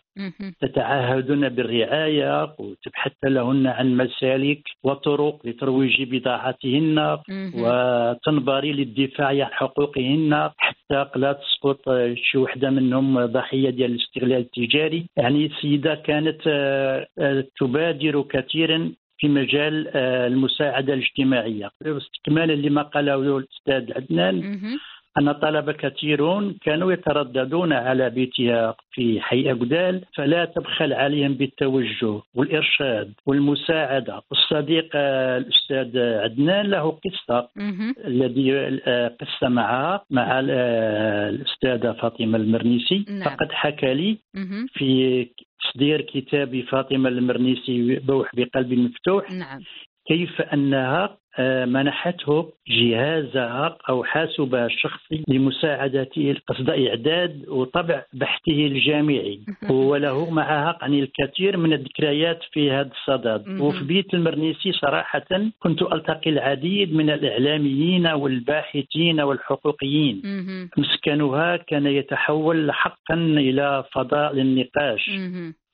تتعهدن 0.60 1.48
بالرعاية 1.48 2.54
وتبحث 2.58 3.12
لهن 3.24 3.66
عن 3.66 3.96
مسالك 3.96 4.62
وطرق 4.84 5.46
لترويج 5.46 6.02
بضاعتهن. 6.02 7.18
وتنبري 7.54 8.72
للدفاع 8.72 9.28
عن 9.28 9.50
حقوقهن. 9.52 10.50
حتى 10.66 11.18
لا 11.18 11.32
تسقط 11.32 11.88
آه، 11.88 12.14
شي 12.14 12.38
وحدة 12.38 12.70
منهم 12.70 13.26
ضحية 13.26 13.70
ديال 13.70 13.90
الاستغلال 13.90 14.40
التجاري 14.40 15.06
يعني 15.16 15.46
السيدة 15.46 15.94
كانت 15.94 16.40
آه، 16.46 17.06
آه، 17.18 17.44
تبادر 17.60 18.22
كثيرا 18.22 18.92
في 19.18 19.28
مجال 19.28 19.88
آه، 19.94 20.26
المساعدة 20.26 20.94
الاجتماعية 20.94 21.70
استكمالا 21.82 22.52
لما 22.52 22.82
قاله 22.82 23.38
الأستاذ 23.38 23.92
عدنان. 23.96 24.42
أن 25.18 25.32
طلبة 25.32 25.72
كثيرون 25.72 26.56
كانوا 26.62 26.92
يترددون 26.92 27.72
على 27.72 28.10
بيتها 28.10 28.74
في 28.90 29.20
حي 29.20 29.50
أقدال 29.50 30.04
فلا 30.14 30.44
تبخل 30.44 30.92
عليهم 30.92 31.34
بالتوجه 31.34 32.20
والإرشاد 32.34 33.12
والمساعدة 33.26 34.22
الصديق 34.32 34.96
الأستاذ 34.96 35.98
عدنان 35.98 36.66
له 36.66 36.90
قصة. 37.04 37.48
الذي 38.06 38.52
آه، 38.86 39.08
قصة 39.20 39.48
معها 39.48 40.04
مع 40.10 40.40
آه، 40.50 41.28
الأستاذة 41.28 41.92
فاطمة 41.92 42.38
المرنيسي 42.38 43.04
نعم. 43.08 43.22
فقد 43.22 43.52
حكى 43.52 43.94
لي. 43.94 44.18
في 44.72 45.26
تصدير 45.64 46.00
كتاب 46.00 46.60
فاطمة 46.60 47.08
المرنيسي 47.08 47.96
بوح 47.98 48.30
بقلب 48.36 48.72
مفتوح 48.72 49.30
نعم 49.30 49.60
كيف 50.08 50.40
أنها 50.40 51.16
آه، 51.38 51.64
منحته 51.64 52.52
جهازها 52.68 53.76
أو 53.88 54.04
حاسبها 54.04 54.66
الشخصي 54.66 55.24
لمساعدته 55.28 56.34
قصد 56.48 56.70
إعداد 56.70 57.48
وطبع 57.48 58.02
بحثه 58.12 58.66
الجامعي 58.66 59.40
وله 59.70 60.30
معها 60.30 60.78
يعني 60.80 61.00
الكثير 61.02 61.56
من 61.56 61.72
الذكريات 61.72 62.40
في 62.52 62.70
هذا 62.70 62.90
الصدد. 62.90 63.60
وفي 63.60 63.84
بيت 63.84 64.14
المرنيسي 64.14 64.72
صراحة 64.72 65.26
كنت 65.58 65.82
ألتقي 65.82 66.30
العديد 66.30 66.94
من 66.94 67.10
الإعلاميين 67.10 68.06
والباحثين 68.06 69.20
والحقوقيين. 69.20 70.22
مسكنها 70.78 71.56
كان 71.56 71.86
يتحول 71.86 72.72
حقا 72.72 73.14
إلى 73.14 73.84
فضاء 73.92 74.34
للنقاش. 74.34 75.10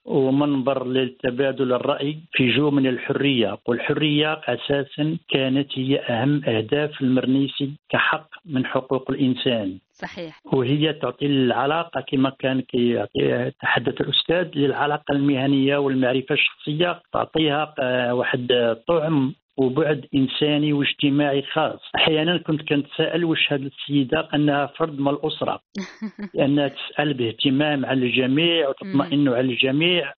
ومنبر 0.05 0.87
للتبادل 0.87 1.73
الرأي 1.73 2.19
في 2.33 2.57
جو 2.57 2.71
من 2.71 2.87
الحرية. 2.87 3.59
والحرية 3.69 4.33
أساسا 4.33 5.19
كانت 5.29 5.79
هي 5.79 5.99
أهم 6.01 6.45
أهداف 6.45 7.01
المرنيسي 7.01 7.71
كحق 7.89 8.29
من 8.47 8.67
حقوق 8.67 9.11
الإنسان. 9.11 9.79
صحيح. 9.93 10.41
وهي 10.53 10.93
تعطي 10.93 11.27
العلاقة 11.27 12.01
كما 12.01 12.31
كان 12.39 12.61
كي 12.61 13.07
يتحدث 13.17 14.01
الأستاذ 14.01 14.59
للعلاقة 14.59 15.13
المهنية 15.13 15.77
والمعرفة 15.77 16.33
الشخصية 16.35 17.03
تعطيها 17.13 17.75
واحد 18.13 18.77
طعم 18.89 19.35
وبعد 19.57 20.07
إنساني 20.15 20.73
واجتماعي 20.73 21.43
خاص. 21.43 21.81
أحيانا 21.97 22.39
كنت 22.39 22.69
كنتساءل 22.69 23.25
واش 23.25 23.53
هذه 23.53 23.67
السيدة 23.67 24.29
أنها 24.35 24.67
فرد 24.67 24.99
من 25.01 25.09
الأسرة. 25.09 25.61
لأنها 26.35 26.69
تسأل 26.69 27.15
باهتمام 27.15 27.87
على 27.87 28.07
الجميع 28.07 28.69
وتطمئن 28.69 29.29
على 29.29 29.41
الجميع. 29.41 30.13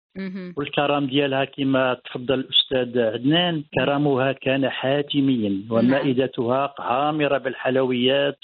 والكرم 0.57 1.05
ديالها 1.05 1.45
كما 1.45 1.93
تفضل 1.93 2.39
الأستاذ 2.39 2.99
عدنان 2.99 3.63
كرمها 3.73 4.31
كان 4.31 4.69
حاتميا 4.69 5.61
ومائدتها 5.69 6.73
عامره 6.79 7.37
بالحلويات. 7.37 8.39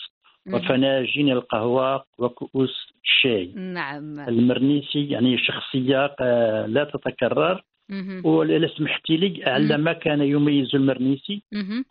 وفناجين 0.53 1.31
القهوة 1.31 2.03
وكؤوس 2.17 2.93
الشاي. 3.03 3.51
نعم. 3.55 4.19
المرنيسي 4.19 5.09
يعني 5.09 5.37
شخصية 5.37 6.15
آه، 6.21 6.65
لا 6.65 6.83
تتكرر. 6.83 7.61
سمحتي 8.77 9.17
لي 9.17 9.43
على 9.43 9.77
ما 9.77 9.93
كان 9.93 10.21
يميز 10.21 10.75
المرنيسي. 10.75 11.41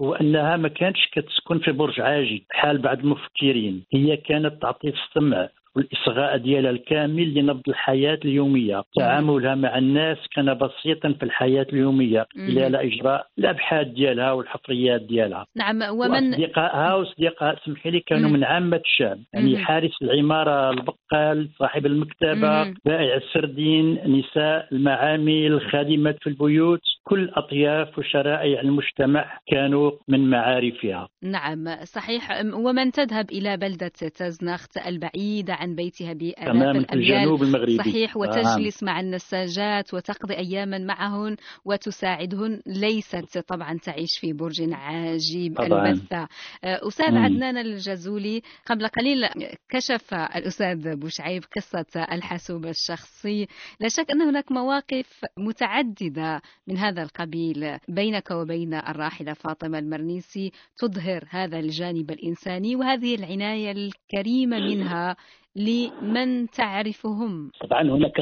هو 0.01 0.15
انها 0.15 0.57
ما 0.57 0.69
كانتش 0.69 1.09
كتسكن 1.13 1.59
في 1.59 1.73
برج 1.73 2.01
عاجي 2.01 2.45
حال 2.51 2.79
بعض 2.79 2.99
المفكرين. 2.99 3.83
هي 3.95 4.17
كانت 4.17 4.63
تعطي 4.63 4.89
السمع 4.89 5.49
والإصغاء 5.77 6.37
ديالها 6.37 6.71
الكامل 6.71 7.35
لنبض 7.35 7.69
الحياة 7.69 8.19
اليومية. 8.25 8.83
تعاملها 8.97 9.55
مع 9.55 9.79
الناس 9.79 10.19
كان 10.35 10.55
بسيطا 10.55 11.13
في 11.13 11.23
الحياة 11.23 11.67
اليومية. 11.73 12.27
خلال 12.37 12.77
إجراء 12.77 13.27
الأبحاث 13.39 13.87
ديالها 13.87 14.33
والحفريات 14.33 15.03
ديالها. 15.03 15.47
نعم 15.57 15.83
ومن 15.83 16.35
أصدقائها 16.35 16.95
وصديقها 16.95 17.57
اسمحي 17.63 17.91
لي 17.91 18.01
كانوا 18.01 18.31
من 18.31 18.45
عامة 18.45 18.81
الشعب. 18.85 19.19
يعني 19.35 19.59
حارس 19.59 20.03
العمارة 20.03 20.71
البقال 20.71 21.49
صاحب 21.59 21.87
المكتبة 21.87 22.75
بائع 22.85 23.17
السردين 23.17 23.99
نساء 24.19 24.69
المعامل 24.73 25.47
الخادمات 25.47 26.17
في 26.21 26.27
البيوت. 26.27 26.81
كل 27.05 27.31
أطياف 27.35 27.99
وشرائع 27.99 28.61
المجتمع 28.61 29.39
كانوا 29.47 29.91
من 30.09 30.31
معارفها. 30.31 31.09
نعم 31.23 31.85
صحيح. 31.85 32.43
ومن 32.55 32.93
تذهب 32.93 33.31
إلى 33.31 33.57
بلدة 33.57 33.89
تزنخت 33.89 34.77
البعيدة 34.87 35.55
عن 35.59 35.75
بيتها 35.75 36.13
بآلاف 36.13 36.77
الأميال 36.77 37.43
المغربي. 37.43 37.77
صحيح 37.77 38.17
وتجلس 38.17 38.83
آه. 38.83 38.87
مع 38.87 39.01
النساجات 39.01 39.95
وتقضي 39.95 40.35
أياما 40.35 40.79
معهن 40.79 41.37
وتساعدهن 41.65 42.63
ليست 42.67 43.39
طبعا 43.39 43.79
تعيش 43.79 44.19
في 44.21 44.33
برج 44.33 44.61
عجيب 44.73 45.57
طبعا. 45.57 45.89
البثة 45.89 46.29
أستاذ 46.65 47.11
مم. 47.11 47.19
عدنان 47.19 47.57
الجزولي 47.57 48.43
قبل 48.67 48.89
قليل 48.89 49.29
كشف 49.69 50.15
الأستاذ 50.15 50.97
بوشعيب 50.97 51.45
قصة 51.57 52.03
الحاسوب 52.13 52.67
الشخصي 52.67 53.47
لا 53.81 53.89
شك 53.89 54.11
أن 54.11 54.23
هناك 54.23 54.53
مواقف 54.53 55.25
متعددة 55.39 56.43
من 56.67 56.79
هذا 56.79 57.03
القبيل 57.03 57.79
بينك 57.89 58.31
وبين 58.31 58.75
الراحلة 58.75 59.33
فاطمة 59.33 59.79
المرنيسي 59.79 60.53
تظهر 60.79 61.25
هذا 61.31 61.59
الجانب 61.59 62.11
الإنساني 62.11 62.77
وهذه 62.77 63.15
العناية 63.15 63.73
الكريمة 63.73 64.59
منها 64.59 65.17
لمن 65.59 66.51
تعرفهم 66.51 67.51
طبعا 67.61 67.83
هناك 67.83 68.21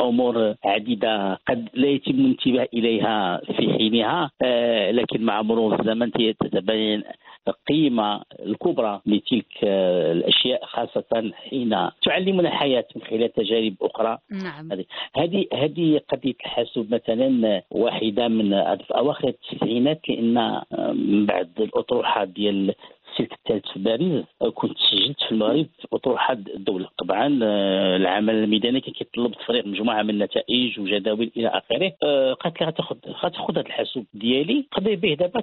أمور 0.00 0.54
عديدة 0.64 1.34
قد 1.48 1.68
لا 1.74 1.88
يتم 1.88 2.12
الانتباه 2.14 2.68
إليها 2.74 3.40
في 3.56 3.72
حينها 3.72 4.30
آه، 4.42 4.90
لكن 4.90 5.22
مع 5.22 5.42
مرور 5.42 5.80
الزمن 5.80 6.12
تتبين 6.12 7.02
القيمة 7.48 8.22
الكبرى 8.46 9.00
لتلك 9.06 9.64
الأشياء 9.64 10.66
خاصة 10.66 11.32
حين 11.34 11.90
تعلمنا 12.06 12.48
الحياة 12.48 12.84
من 12.96 13.02
خلال 13.02 13.32
تجارب 13.32 13.74
أخرى 13.82 14.18
نعم. 14.30 14.72
هذه 15.16 15.46
هذه 15.54 16.00
قضية 16.08 16.34
الحاسوب 16.44 16.94
مثلا 16.94 17.62
واحدة 17.70 18.28
من 18.28 18.52
أواخر 18.90 19.28
التسعينات 19.28 20.08
لأن 20.08 20.62
من 20.94 21.26
بعد 21.26 21.50
الأطروحة 21.58 22.24
ديال 22.24 22.74
السلك 23.14 23.32
الثالث 23.32 23.72
في 23.72 23.78
باريس 23.78 24.24
كنت 24.54 24.78
سجلت 24.90 25.22
في 25.22 25.32
المغرب 25.32 25.66
اطروحه 25.92 26.32
الدولة 26.32 26.88
طبعا 26.98 27.38
آه، 27.42 27.96
العمل 27.96 28.34
الميداني 28.34 28.80
كان 28.80 28.92
كيطلب 28.92 29.32
تفريغ 29.32 29.68
مجموعة 29.68 30.02
من 30.02 30.10
النتائج 30.10 30.80
وجداول 30.80 31.30
إلى 31.36 31.48
آخره. 31.48 31.92
آه، 32.02 32.32
قالت 32.32 32.60
لي 32.60 32.66
غتاخذ 32.66 32.96
غتاخذ 33.24 33.52
هذا 33.52 33.60
الحاسوب 33.60 34.06
ديالي 34.14 34.66
قضي 34.72 34.96
به 34.96 35.14
دابا 35.14 35.42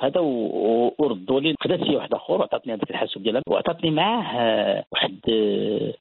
هذا 0.00 0.20
وردوا 0.98 1.40
لي 1.40 1.54
خدات 1.60 1.80
لي 1.80 1.96
واحد 1.96 2.14
آخر 2.14 2.32
وعطاتني 2.32 2.74
هذاك 2.74 2.90
الحاسوب 2.90 3.22
ديالها 3.22 3.42
وعطاتني 3.48 3.90
معاه 3.90 4.22
آه، 4.40 4.84
واحد 4.92 5.18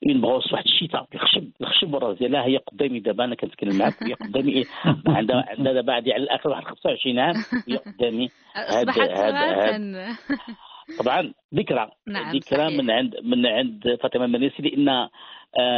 une 0.06 0.22
brosse 0.22 0.54
واحد 0.54 0.66
الشيطة 0.66 1.08
الخشب 1.16 1.50
الخشب 1.62 1.94
والراس 1.94 2.18
ديالها 2.18 2.46
هي 2.46 2.58
قدامي 2.58 3.00
دابا 3.00 3.24
أنا 3.26 3.36
كنتكلم 3.36 3.78
معاك 3.78 4.04
هي 4.04 4.14
قدامي 4.14 4.64
عندها 5.18 5.46
عندها 5.48 5.74
دابا 5.74 5.94
على 5.94 6.16
الآخر 6.16 6.50
واحد 6.50 6.64
25 6.64 7.20
عام 7.20 7.36
هي 7.68 7.78
قدامي. 7.78 8.30
أصبحت 8.56 9.10
صراحة 9.18 9.78
طبعا 11.00 11.34
ذكرى 11.56 11.92
نعم 12.08 12.36
ذكرى. 12.36 12.78
من 12.78 12.92
عند 12.92 13.16
من 13.24 13.46
عند 13.46 13.98
فاطمة 14.04 14.26
المنيسي 14.26 14.62
لأن 14.62 15.10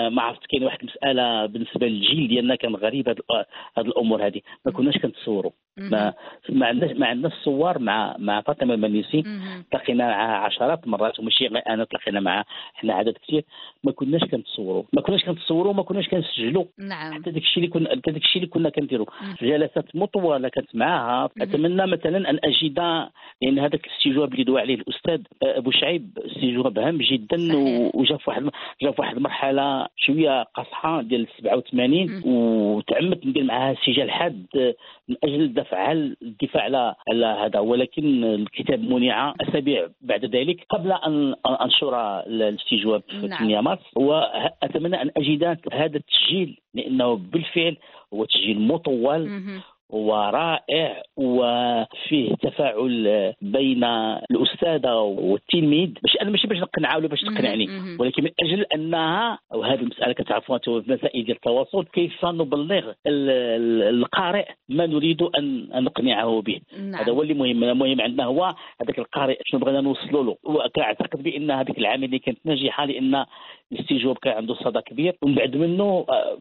ما 0.09 0.21
عرفت 0.21 0.45
كاين 0.45 0.63
واحد 0.63 0.79
المسألة 0.81 1.45
بالنسبة 1.45 1.87
للجيل 1.87 2.27
ديالنا 2.27 2.55
كان 2.55 2.75
غريب 2.75 3.07
هاد 3.07 3.85
الأمور 3.87 4.25
هذه 4.27 4.41
ما 4.65 4.71
كناش 4.71 4.97
كنتصوروا. 4.97 5.51
ما 5.77 6.13
ما 6.49 6.65
عندناش 6.67 6.97
ما 6.97 7.07
عندناش 7.07 7.33
الصور 7.33 7.79
مع 7.79 8.15
مع 8.19 8.41
فاطمة 8.41 8.73
المنيسي 8.73 9.23
تلاقينا 9.71 10.07
معها 10.07 10.37
عشرات 10.37 10.83
المرات 10.83 11.19
وماشي 11.19 11.47
غير 11.47 11.63
أنا 11.69 11.83
تلاقينا 11.83 12.19
معها 12.19 12.45
حنا 12.73 12.93
عدد 12.93 13.17
كثير 13.17 13.43
ما 13.83 13.91
كناش 13.91 14.21
كنتصوروا. 14.21 14.83
ما 14.93 15.01
كناش 15.01 15.23
كنتصوروا 15.25 15.73
ما 15.73 15.83
كناش 15.83 16.07
كنسجلوا. 16.07 16.65
نعم. 16.79 17.13
حتى 17.13 17.31
داك 17.31 17.43
الشيء 17.43 17.63
اللي 17.63 17.73
كنا 17.73 17.89
حتى 17.89 18.11
داك 18.11 18.21
الشيء 18.23 18.41
اللي 18.41 18.53
كنا 18.53 18.69
كنديروا. 18.69 19.05
جلسات 19.41 19.95
مطولة 19.95 20.49
كانت 20.49 20.75
معها 20.75 21.29
أتمنى 21.41 21.87
مثلا 21.87 22.29
أن 22.29 22.39
أجد 22.43 22.79
لأن 23.41 23.59
هذاك 23.59 23.87
الاستجواب 23.87 24.33
اللي 24.33 24.43
دوا 24.43 24.59
عليه 24.59 24.75
الأستاذ 24.75 25.21
أبو 25.43 25.71
شعيب 25.71 26.19
استجواب 26.25 26.79
هام 26.79 26.97
جدا 26.97 27.37
وجا 27.93 28.17
في 28.17 28.29
واحد 28.29 28.49
جا 28.81 28.91
في 28.91 29.01
واحد 29.01 29.15
المرحله 29.15 29.62
شوية 29.95 30.43
قصحة 30.43 31.01
ديال 31.01 31.27
87 31.37 32.21
وتعمدت 32.25 33.25
ندير 33.25 33.43
معها 33.43 33.75
سجال 33.85 34.11
حاد 34.11 34.45
من 35.07 35.15
أجل 35.23 35.41
الدفع 35.41 35.91
الدفاع 35.91 36.63
على 36.63 36.95
على 37.09 37.25
هذا. 37.25 37.59
ولكن 37.59 38.23
الكتاب 38.23 38.79
منع 38.79 39.33
أسابيع 39.41 39.87
بعد 40.01 40.25
ذلك 40.25 40.65
قبل 40.69 40.91
أن 40.91 41.35
أنشر 41.61 42.19
الاستجواب 42.19 43.01
في 43.09 43.27
8 43.27 43.55
نعم. 43.55 43.63
مارس. 43.63 43.79
وأتمنى 43.95 45.01
أن 45.01 45.11
أجد 45.17 45.57
هذا 45.73 45.97
التسجيل 45.97 46.57
لأنه 46.73 47.13
بالفعل 47.15 47.77
هو 48.13 48.25
تسجيل 48.25 48.61
مطول. 48.61 49.29
ورائع 49.93 51.01
وفيه 51.17 52.35
تفاعل 52.35 53.33
بين 53.41 53.83
الأستاذة 54.31 54.95
والتلميذ. 54.95 55.89
باش 56.03 56.17
أنا 56.21 56.29
ماشي 56.29 56.47
باش 56.47 56.57
نقنعها 56.57 56.97
ولا 56.97 57.07
باش 57.07 57.21
تقنعني 57.21 57.67
ولكن 57.99 58.23
من 58.23 58.29
أجل 58.43 58.65
أنها 58.75 59.39
وهذه 59.53 59.79
المسألة 59.79 60.13
كتعرفوها 60.13 60.59
في 60.59 60.83
مسائل 60.87 61.25
ديال 61.25 61.37
التواصل 61.37 61.85
كيف 61.85 62.25
نبلغ 62.25 62.91
القارئ 63.07 64.45
ما 64.69 64.85
نريد 64.85 65.21
ان 65.21 65.69
نقنعه 65.83 66.41
به. 66.41 66.59
نعم. 66.79 66.95
هذا 66.95 67.11
هو 67.11 67.21
اللي 67.21 67.33
مهم. 67.33 67.63
المهم 67.63 68.01
عندنا 68.01 68.25
هو 68.25 68.55
هذاك 68.81 68.99
القارئ 68.99 69.37
شنو 69.45 69.59
بغينا 69.59 69.81
نوصلوا 69.81 70.23
له. 70.23 70.37
وكنعتقد 70.43 71.23
بأن 71.23 71.51
هذيك 71.51 71.77
العملية 71.77 72.19
كانت 72.19 72.39
ناجحة 72.45 72.85
لأن 72.85 73.25
الاستجواب 73.73 74.17
كان 74.17 74.33
عنده 74.33 74.53
صدى 74.53 74.81
كبير 74.81 75.15
ومن 75.21 75.35
بعد 75.35 75.55
منه 75.57 76.05
آه، 76.09 76.37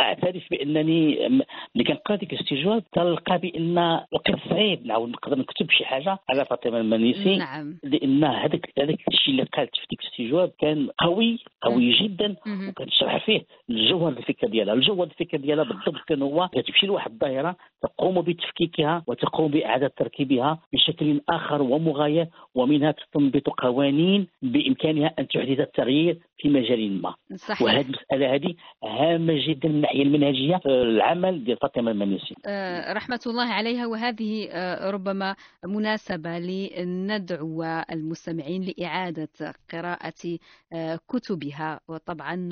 أعترف 0.00 0.42
بأنني 0.50 1.28
ملي 1.74 1.84
كنقرا 1.84 2.16
ديك 2.16 2.32
الاستجواب 2.32 2.82
تلقى 2.92 3.38
بأن 3.38 3.78
وقت 4.12 4.48
صعيب 4.50 4.86
نعاود 4.86 5.08
نقدر 5.08 5.38
نكتب 5.38 5.70
شي 5.70 5.84
حاجة 5.84 6.18
على 6.28 6.44
فاطمة 6.44 6.78
المنيسي 6.78 7.36
نعم. 7.36 7.78
لأن 7.82 8.24
هذاك 8.24 8.72
هذاك 8.78 8.98
الشيء 9.08 9.34
اللي 9.34 9.42
قالت 9.42 9.76
في 9.76 9.86
ديك 9.90 10.00
الاستجواب 10.00 10.52
كان 10.58 10.88
قوي 10.98 11.38
قوي 11.62 11.92
جدا 11.92 12.36
وكتشرح 12.68 13.24
فيه 13.26 13.42
الجوهر 13.70 14.12
الفكرة 14.12 14.48
ديالها. 14.48 14.74
الجوهر 14.74 15.06
الفكرة 15.06 15.38
ديالها 15.38 15.64
بالضبط 15.64 16.04
كان 16.08 16.22
هو 16.22 16.48
كتمشي 16.48 16.86
لواحد 16.86 17.12
الظاهره 17.12 17.56
تقوم 17.82 18.20
بتفكيكها 18.20 19.04
وتقوم 19.06 19.50
بإعادة 19.50 19.92
تركيبها 19.96 20.58
بشكل 20.72 21.20
آخر 21.28 21.62
ومغاير 21.62 22.26
ومنها 22.54 22.90
تستنبط 22.92 23.48
قوانين 23.48 24.26
بإمكانها 24.42 25.14
أن 25.18 25.28
تحدث 25.28 25.60
التغيير 25.60 26.18
في 26.38 26.48
مجال 26.48 26.65
ما 26.74 27.14
صحيح. 27.36 27.62
وهذه 27.62 27.80
المسألة 27.86 28.34
هذه 28.34 28.54
هامة 28.84 29.34
جدا 29.48 29.68
من 29.68 29.74
الناحية 29.74 30.02
المنهجية 30.02 30.56
في 30.56 30.68
العمل 30.68 31.44
ديال 31.44 31.56
فاطمة 31.56 31.90
المنيسي. 31.90 32.34
آه 32.46 32.92
رحمة 32.92 33.20
الله 33.26 33.52
عليها. 33.52 33.86
وهذه 33.86 34.48
آه 34.50 34.90
ربما 34.90 35.36
مناسبة 35.64 36.38
لندعو 36.38 37.64
المستمعين 37.92 38.62
لإعادة 38.78 39.28
قراءة 39.72 40.38
آه 40.72 40.98
كتبها. 41.08 41.80
وطبعا 41.88 42.50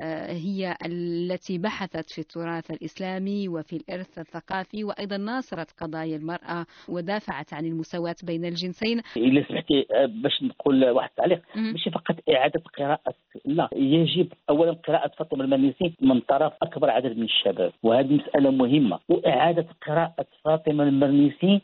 آه 0.00 0.32
هي 0.32 0.76
التي 0.86 1.58
بحثت 1.58 2.10
في 2.10 2.18
التراث 2.18 2.70
الإسلامي 2.70 3.48
وفي 3.48 3.76
الإرث 3.76 4.18
الثقافي 4.18 4.84
وأيضا 4.84 5.16
ناصرت 5.16 5.70
قضايا 5.80 6.16
المرأة 6.16 6.66
ودافعت 6.88 7.54
عن 7.54 7.64
المساواة 7.66 8.16
بين 8.22 8.44
الجنسين. 8.44 9.02
إلا 9.16 9.44
سمحتي 9.48 9.86
باش 10.22 10.42
نقول 10.42 10.84
واحد 10.84 11.08
التعليق. 11.08 11.42
ماشي 11.56 11.90
فقط 11.90 12.16
إعادة 12.30 12.62
قراءة 12.78 13.14
لا 13.48 13.68
يجب 13.76 14.28
اولا 14.50 14.72
قراءة 14.72 15.10
فاطمة 15.18 15.44
المنيسي 15.44 15.92
من 16.00 16.20
طرف 16.20 16.52
أكبر 16.62 16.90
عدد 16.90 17.16
من 17.16 17.24
الشباب 17.24 17.72
وهذه 17.82 18.14
مسألة 18.14 18.50
مهمة. 18.50 18.98
وإعادة 19.08 19.66
قراءة 19.86 20.26
فاطمة 20.44 20.84
المرنيسي 20.84 21.60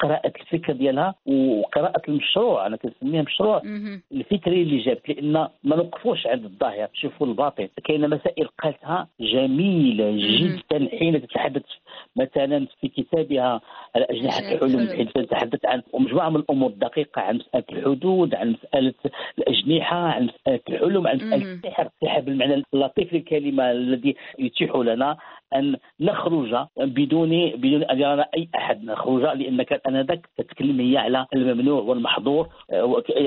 قراءة 0.00 0.32
الفكر 0.40 0.72
ديالها 0.72 1.14
وقراءة 1.26 2.02
المشروع 2.08 2.66
أنا 2.66 2.76
كنسميها 2.76 3.22
مشروع. 3.22 3.62
الفكري 4.12 4.62
اللي 4.62 4.78
جابت 4.78 5.08
لأن 5.08 5.32
ما 5.64 5.76
نوقفوش 5.76 6.26
عند 6.26 6.44
الظاهر 6.44 6.88
شوفوا 6.94 7.26
الباطن. 7.26 7.68
كاينة 7.84 8.06
مسائل 8.06 8.48
قالتها 8.62 9.08
جميلة 9.20 10.10
جدا 10.16 10.88
حين 10.98 11.22
تتحدث 11.22 11.62
مثلا 12.16 12.66
في 12.80 12.88
كتابها 12.88 13.60
اجنحه 13.96 14.38
الحلم 14.38 14.88
حيث 14.88 15.12
تتحدث 15.12 15.66
عن 15.66 15.82
مجموعة 15.94 16.28
من 16.28 16.36
الأمور 16.36 16.70
الدقيقة 16.70 17.22
عن 17.22 17.36
مسألة 17.36 17.64
الحدود 17.72 18.34
عن 18.34 18.50
مسألة 18.50 18.94
الأجنحة 19.38 19.96
عن 19.96 20.24
مسألة 20.24 20.60
الحلم 20.68 21.06
عن 21.06 21.16
مسألة 21.16 21.52
السحر. 21.52 21.86
السحر 22.02 22.20
بالمعنى 22.20 22.62
اللطيف 22.74 23.12
للكلمة 23.12 23.70
الذي 23.70 24.16
يتيح 24.38 24.76
لنا 24.76 25.16
أن 25.54 25.76
نخرج 26.00 26.66
بدون 26.76 27.50
بدون 27.50 27.82
أن 27.82 28.00
يرانا 28.00 28.28
أي 28.36 28.48
أحد. 28.54 28.84
نخرج 28.84 29.22
لأنك 29.22 29.80
انذاك 29.88 30.28
تتكلم 30.36 30.80
هي 30.80 30.96
على 30.98 31.26
الممنوع 31.34 31.82
والمحظور. 31.82 32.48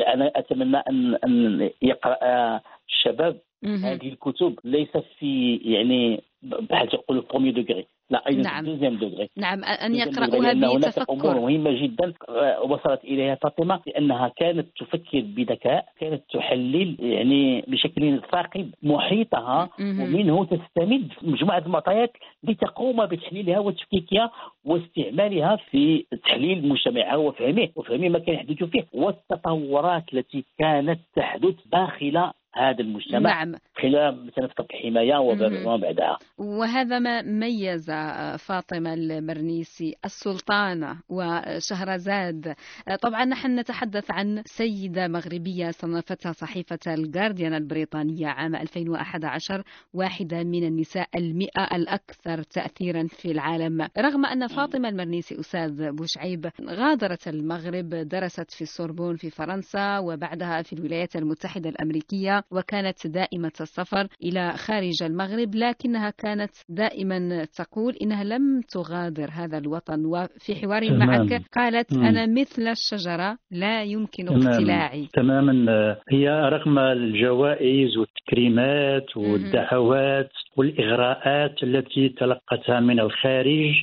أنا 0.08 0.32
أتمنى 0.36 0.78
أن 0.78 1.16
أن 1.16 1.70
يقرأ 1.82 2.62
الشباب 2.90 3.38
هذه 3.66 4.08
الكتب. 4.08 4.60
ليست 4.64 5.04
في 5.20 5.56
يعني 5.56 6.24
بحال 6.42 6.88
تقول 6.88 7.22
برومي 7.22 7.52
دوغري 7.52 7.86
لا 8.10 8.28
أيضا 8.28 8.42
نعم. 8.42 8.66
دوغري 8.98 9.30
نعم 9.38 9.64
أن 9.64 9.96
يقرأوها 9.96 10.54
هناك 10.54 10.78
بتفكر 10.78 11.14
أمور 11.14 11.40
مهمة 11.40 11.82
جدا 11.82 12.14
آه، 12.30 12.62
وصلت 12.62 13.04
إليها 13.04 13.36
فاطمة 13.36 13.82
لأنها 13.88 14.28
كانت 14.28 14.68
تفكر 14.80 15.22
بذكاء 15.22 15.86
كانت 16.00 16.24
تحلل 16.34 16.96
يعني 17.00 17.62
بشكل 17.68 18.22
ثاقب 18.32 18.72
محيطها. 18.84 19.70
ومنه 19.80 20.46
تستمد 20.46 21.12
مجموعة 21.22 21.58
المعطيات 21.58 22.12
لتقوم 22.44 23.06
بتحليلها 23.06 23.60
وتفكيكها 23.60 24.32
واستعمالها 24.66 25.56
في 25.72 26.06
تحليل 26.26 26.68
مجتمعها 26.68 27.16
وفهمه 27.16 27.70
وفهم 27.76 28.12
ما 28.12 28.20
كان 28.20 28.36
يحدث 28.36 28.64
فيه 28.64 28.86
والتطورات 28.94 30.04
التي 30.14 30.46
كانت 30.60 31.00
تحدث 31.16 31.56
داخل 31.72 32.32
هذا 32.58 32.82
المجتمع 32.82 33.44
نعم. 33.44 33.56
خلال 33.82 34.26
مثلا 34.26 34.48
فتره 34.48 34.68
الحمايه. 34.74 35.18
وما 35.18 35.78
بعدها. 35.78 36.18
وهذا 36.38 37.00
ما 37.00 37.22
ميز 37.22 37.92
فاطمة 38.38 38.94
المرنيسي 38.94 39.96
السلطانة 40.06 41.02
وشهرزاد. 41.10 42.56
طبعا 43.02 43.26
نحن 43.26 43.60
نتحدث 43.60 44.12
عن 44.12 44.42
سيدة 44.46 45.08
مغربية 45.08 45.72
صنفتها 45.72 46.32
صحيفة 46.32 46.80
الجارديان 46.88 47.54
البريطانية 47.54 48.28
عام 48.28 48.56
2011 48.56 49.64
واحدة 49.94 50.44
من 50.44 50.68
النساء 50.68 51.08
المئة 51.16 51.76
الأكثر 51.76 52.44
تأثيرا 52.44 53.08
في 53.08 53.32
العالم. 53.32 53.88
رغم 53.98 54.26
أن 54.26 54.48
فاطمة 54.48 54.90
المرنيسي 54.90 55.40
أستاذ 55.40 55.92
بوشعيب 55.92 56.50
غادرت 56.70 57.28
المغرب 57.28 57.90
درست 57.90 58.52
في 58.52 58.62
السوربون 58.62 59.16
في 59.16 59.30
فرنسا 59.30 60.00
وبعدها 60.00 60.62
في 60.62 60.74
الولايات 60.74 61.16
المتحدة 61.16 61.70
الأمريكية. 61.70 62.44
وكانت 62.52 63.08
دائمة 63.08 63.52
السفر 63.62 64.08
إلى 64.24 64.54
خارج 64.58 65.04
المغرب 65.04 65.56
لكنها 65.56 66.10
كانت 66.10 66.52
دائما 66.70 67.46
تقول 67.46 67.96
إنها 68.02 68.24
لم 68.24 68.62
تغادر 68.62 69.30
هذا 69.32 69.58
الوطن 69.58 70.06
وفي 70.06 70.56
حوار. 70.56 70.94
معك 70.98 71.42
قالت 71.56 71.94
مم. 71.94 72.06
أنا 72.06 72.26
مثل 72.26 72.68
الشجرة 72.68 73.38
لا 73.52 73.84
يمكن. 73.84 74.28
اقتلاعي 74.28 75.08
تماما 75.14 75.96
هي 76.10 76.30
رغم 76.30 76.80
الجوائز 76.80 77.98
والتكريمات 77.98 79.18
والدعوات 79.18 80.30
والإغراءات 80.58 81.64
التي 81.64 82.10
تلقتها 82.10 82.80
من 82.80 83.00
الخارج. 83.00 83.74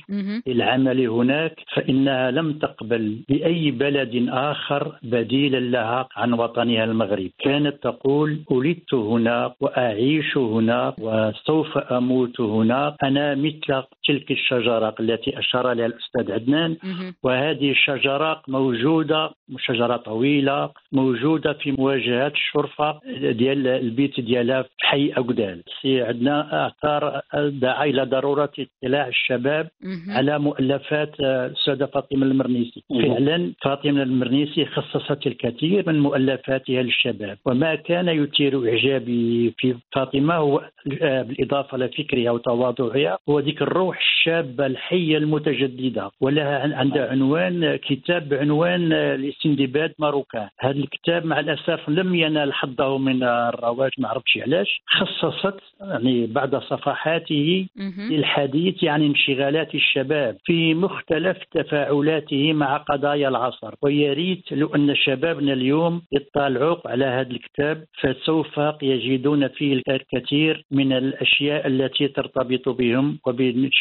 للعمل 0.47 1.07
هناك 1.07 1.55
فإنها 1.73 2.31
لم 2.31 2.53
تقبل 2.53 3.17
بأي 3.29 3.71
بلد 3.71 4.25
آخر 4.29 4.99
بديلا 5.03 5.59
لها 5.59 6.07
عن 6.15 6.33
وطنها 6.33 6.83
المغرب 6.83 7.29
كانت 7.39 7.75
تقول 7.83 8.39
ولدت 8.51 8.93
هنا 8.93 9.53
وأعيش 9.61 10.37
هنا 10.37 10.93
وسوف 10.99 11.77
أموت 11.77 12.41
هنا 12.41 12.95
أنا 13.03 13.35
مثل 13.35 13.83
تلك 14.07 14.31
الشجرة 14.31 14.95
التي 14.99 15.39
أشار 15.39 15.73
لها 15.73 15.85
الأستاذ 15.85 16.31
عدنان. 16.31 16.77
وهذه 17.23 17.71
الشجرة 17.71 18.41
موجودة 18.47 19.29
شجرة 19.57 19.97
طويلة 19.97 20.69
موجودة 20.91 21.53
في 21.53 21.71
مواجهة 21.71 22.27
الشرفة 22.27 22.99
ديال 23.31 23.67
البيت 23.67 24.19
ديالها 24.19 24.61
في 24.61 24.69
حي 24.81 25.11
أقدال 25.17 25.63
سي 25.81 26.01
عندنا 26.01 26.67
أثار 26.67 27.21
دعا 27.49 27.85
إلى 27.85 28.03
ضرورة 28.03 28.51
اطلاع 28.83 29.07
الشباب. 29.07 29.67
على 30.09 30.39
مؤلفات 30.39 31.19
الأستاذة 31.19 31.85
فاطمة 31.85 32.25
المرنيسي. 32.25 32.83
فعلا 32.89 33.53
فاطمة 33.61 34.03
المرنيسي 34.03 34.65
خصصت 34.65 35.27
الكثير 35.27 35.83
من 35.87 35.99
مؤلفاتها 35.99 36.81
للشباب 36.83 37.37
وما 37.45 37.75
كان 37.75 38.07
يثير 38.07 38.69
إعجابي 38.69 39.53
في 39.57 39.75
فاطمة 39.93 40.33
هو 40.35 40.61
آه، 41.01 41.21
بالإضافة 41.21 41.77
لفكرها 41.77 42.31
وتواضعها 42.31 43.17
هو 43.29 43.39
ذيك 43.39 43.61
الروح 43.61 43.94
الشابة 43.99 44.65
الحية 44.65 45.17
المتجددة 45.17 46.11
ولها 46.21 46.59
عن- 46.59 46.73
عندها 46.73 47.09
عنوان 47.11 47.63
آه، 47.63 47.75
كتاب 47.75 48.29
بعنوان 48.29 48.93
les 48.93 49.20
Sindbads 49.20 49.93
marocains 49.99 50.49
هذا 50.59 50.77
الكتاب 50.77 51.25
مع 51.25 51.39
الأسف 51.39 51.89
لم 51.89 52.15
ينال 52.15 52.53
حظه 52.53 52.97
من 52.97 53.23
الرواج 53.23 53.91
ما 53.97 54.07
عرفتش 54.09 54.37
علاش. 54.37 54.81
خصصت 54.87 55.59
يعني 55.81 56.27
بعد 56.27 56.55
صفحاته. 56.55 57.67
للحديث 58.11 58.83
عن 58.83 59.01
انشغالات 59.03 59.75
الشباب 59.75 60.37
في 60.45 60.73
مختلف 60.73 61.37
تفاعلاته 61.51 62.53
مع 62.53 62.77
قضايا 62.77 63.27
العصر. 63.29 63.73
ويا 63.81 64.13
ريت 64.13 64.51
لو 64.51 64.75
أن 64.75 64.95
شبابنا 64.95 65.53
اليوم 65.53 66.01
يطلعوا 66.11 66.77
على 66.85 67.05
هذا 67.05 67.29
الكتاب 67.31 67.83
فسوف 68.01 68.59
يجدون 68.81 69.47
فيه 69.47 69.81
الكثير 69.89 70.63
من 70.71 70.93
الأشياء 70.93 71.67
التي 71.67 72.07
ترتبط 72.07 72.69
بهم 72.69 73.17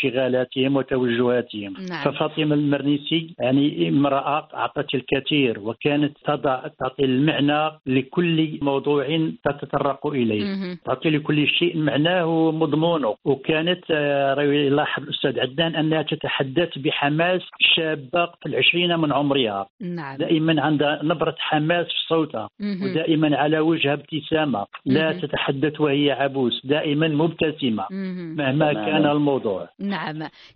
وبانشغالاتهم 0.05 0.77
وتوجهاتهم 0.77 1.75
نعم. 1.89 2.05
ففاطمة 2.05 2.55
المرنيسي 2.55 3.35
يعني 3.41 3.89
امرأة 3.89 4.49
أعطت 4.55 4.95
الكثير 4.95 5.61
وكانت 5.61 6.17
تضع 6.25 6.67
تعطي 6.81 7.05
المعنى 7.05 7.79
لكل 7.87 8.59
موضوع 8.63 9.29
تتطرق 9.45 10.07
إليه 10.07 10.45
مهم. 10.45 10.79
تعطي 10.85 11.11
لكل 11.11 11.49
شيء 11.49 11.79
معناه 11.79 12.27
ومضمونه 12.27 13.15
وكانت 13.25 13.85
آه، 13.91 14.43
يلاحظ 14.43 15.03
الأستاذ 15.03 15.41
عدنان 15.41 15.77
أنها 15.77 16.03
تتحدث 16.03 16.79
بحماس 16.79 17.43
شابة 17.61 18.27
في 18.27 18.47
العشرين 18.47 18.99
من 18.99 19.13
عمرها 19.13 19.67
نعم 19.81 20.17
دائما 20.17 20.63
عندها 20.63 21.01
نبرة 21.03 21.35
حماس 21.39 21.87
في 21.87 22.09
صوتها 22.09 22.49
مهم. 22.61 22.83
ودائما 22.83 23.37
على 23.37 23.59
وجهها 23.59 23.93
ابتسامة 23.93 24.67
لا 24.87 25.11
مهم. 25.11 25.21
تتحدث 25.21 25.81
وهي 25.81 26.11
عبوس 26.11 26.67
دائما 26.67 27.09
مبتسمة 27.09 27.87
مهم. 27.91 28.37
مهما. 28.37 28.73
كان 28.73 29.07
الموضوع 29.07 29.69
نعم 29.81 29.94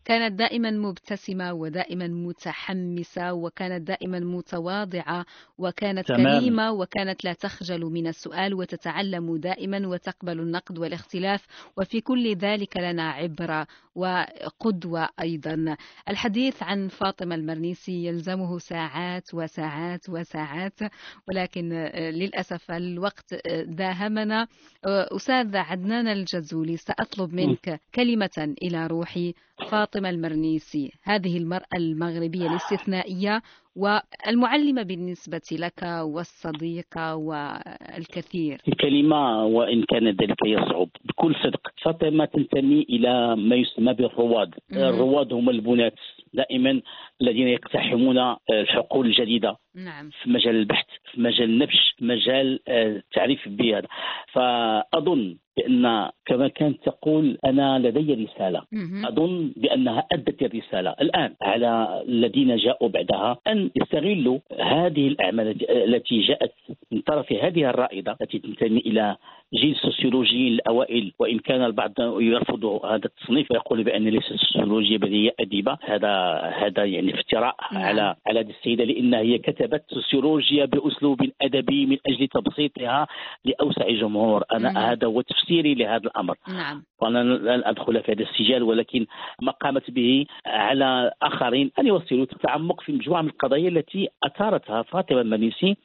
كانت 0.04 0.38
دائما 0.38 0.70
مبتسمة 0.70 1.52
ودائما 1.52 2.08
متحمسة 2.08 3.32
وكانت 3.32 3.88
دائما 3.88 4.20
متواضعة 4.20 5.26
وكانت 5.58 6.08
تمام. 6.08 6.38
كريمة 6.40 6.72
وكانت 6.72 7.24
لا 7.24 7.32
تخجل 7.32 7.80
من 7.80 8.06
السؤال 8.06 8.54
وتتعلم 8.54 9.36
دائما 9.36 9.86
وتقبل 9.88 10.40
النقد 10.40 10.78
والاختلاف 10.78 11.46
وفي 11.76 12.00
كل 12.00 12.36
ذلك 12.36 12.76
لنا 12.76 13.10
عبرة 13.10 13.66
وقدوة 13.98 15.08
أيضا. 15.20 15.76
الحديث 16.08 16.62
عن 16.62 16.88
فاطمة 16.88 17.34
المرنيسي 17.34 18.04
يلزمه 18.04 18.58
ساعات 18.58 19.34
وساعات 19.34 20.08
وساعات 20.08 20.80
ولكن 21.28 21.72
آه، 21.72 22.10
للأسف 22.10 22.70
الوقت 22.70 23.32
آه، 23.32 23.62
داهمنا. 23.62 24.46
آه، 24.86 25.16
أستاذ 25.16 25.56
عدنان 25.56 26.08
الجزولي 26.08 26.76
سأطلب 26.76 27.34
منك 27.34 27.80
كلمة 27.94 28.54
إلى 28.62 28.86
روحي 28.86 29.34
فاطمة 29.70 30.10
المرنيسي. 30.10 30.92
هذه 31.02 31.38
المرأة 31.38 31.76
المغربية 31.76 32.46
الاستثنائية 32.46 33.42
والمعلمة 33.78 34.82
بالنسبة 34.82 35.48
لك 35.52 35.82
والصديقة 35.82 37.16
والكثير. 37.16 38.58
الكلمة 38.68 39.44
وإن 39.44 39.82
كان 39.82 40.08
ذلك 40.08 40.46
يصعب. 40.46 40.88
بكل 41.04 41.34
صدق 41.44 41.60
فاطمة 41.82 42.24
تنتمي 42.24 42.86
إلى 42.90 43.36
ما 43.36 43.56
يسمى 43.56 43.94
بالرواد. 43.94 44.54
مم. 44.70 44.78
الرواد 44.78 45.32
هم 45.32 45.50
البنات 45.50 45.94
دائما 46.34 46.82
الذين 47.20 47.48
يقتحمون 47.48 48.18
آه، 48.18 48.38
الحقول 48.50 49.06
الجديدة 49.06 49.56
نعم. 49.74 50.10
في 50.10 50.30
مجال 50.30 50.56
البحث 50.56 50.86
في 51.12 51.20
مجال 51.20 51.50
النبش 51.50 51.94
في 51.98 52.04
مجال 52.04 52.60
آه، 52.68 52.86
التعريف 52.96 53.48
بهذا 53.48 53.86
فأظن 54.32 55.36
بأن 55.58 56.10
كما 56.26 56.48
كانت 56.48 56.78
تقول 56.86 57.38
أنا 57.44 57.78
لدي 57.78 58.14
رسالة. 58.14 58.62
أظن 59.04 59.52
بأنها 59.56 60.06
أدت 60.12 60.42
الرسالة 60.42 60.90
الآن 61.00 61.34
على 61.42 62.02
الذين 62.08 62.56
جاءوا 62.56 62.88
بعدها 62.88 63.36
أن 63.46 63.70
يستغلوا 63.76 64.38
هذه 64.60 65.08
الأعمال 65.08 65.48
التي 65.70 66.20
جاءت 66.20 66.52
من 66.92 67.00
طرف 67.00 67.32
هذه 67.32 67.70
الرائدة 67.70 68.16
التي 68.22 68.38
تنتمي 68.38 68.78
إلى 68.78 69.16
جيل 69.54 69.70
السوسيولوجيين 69.70 70.52
الأوائل 70.52 71.12
وإن 71.18 71.38
كان 71.38 71.64
البعض 71.64 71.92
يرفض 71.98 72.64
هذا 72.64 73.04
التصنيف 73.04 73.50
ويقول 73.50 73.84
بأن 73.84 74.08
ليس 74.08 74.32
السوسيولوجيا 74.32 74.98
بل 74.98 75.12
هي 75.12 75.32
أديبة. 75.40 75.78
هذا 75.84 76.12
هذا 76.40 76.84
يعني 76.84 77.14
افتراء 77.14 77.56
نعم. 77.72 77.82
على 77.82 78.16
على 78.26 78.40
هذه 78.40 78.50
السيدة 78.50 78.84
لانها 78.84 79.20
هي 79.20 79.38
كتبت 79.38 79.84
سوسيولوجيا 79.88 80.64
بأسلوب 80.64 81.30
أدبي 81.42 81.86
من 81.86 81.96
أجل 82.06 82.28
تبسيطها 82.28 83.06
لأوسع 83.44 83.88
جمهور. 83.90 84.44
أنا 84.52 84.70
مم. 84.70 84.78
هذا 84.78 85.06
هو 85.06 85.20
تفسيري 85.20 85.74
لهذا 85.74 86.04
الأمر. 86.04 86.36
نعم. 86.48 86.82
وأنا 87.00 87.18
لن 87.22 87.62
أدخل 87.64 88.02
في 88.02 88.12
هذا 88.12 88.22
السجال 88.22 88.62
ولكن 88.62 89.06
ما 89.42 89.52
قامت 89.52 89.90
به 89.90 90.26
على 90.46 91.12
آخرين 91.22 91.70
أن 91.78 91.86
يوصلوا 91.86 92.26
التعمق 92.32 92.80
في 92.80 92.92
مجموعة 92.92 93.22
من 93.22 93.28
القضايا 93.28 93.68
التي 93.68 94.08
أثارتها 94.22 94.82
فاطمة 94.82 95.20
المنيسي. 95.20 95.76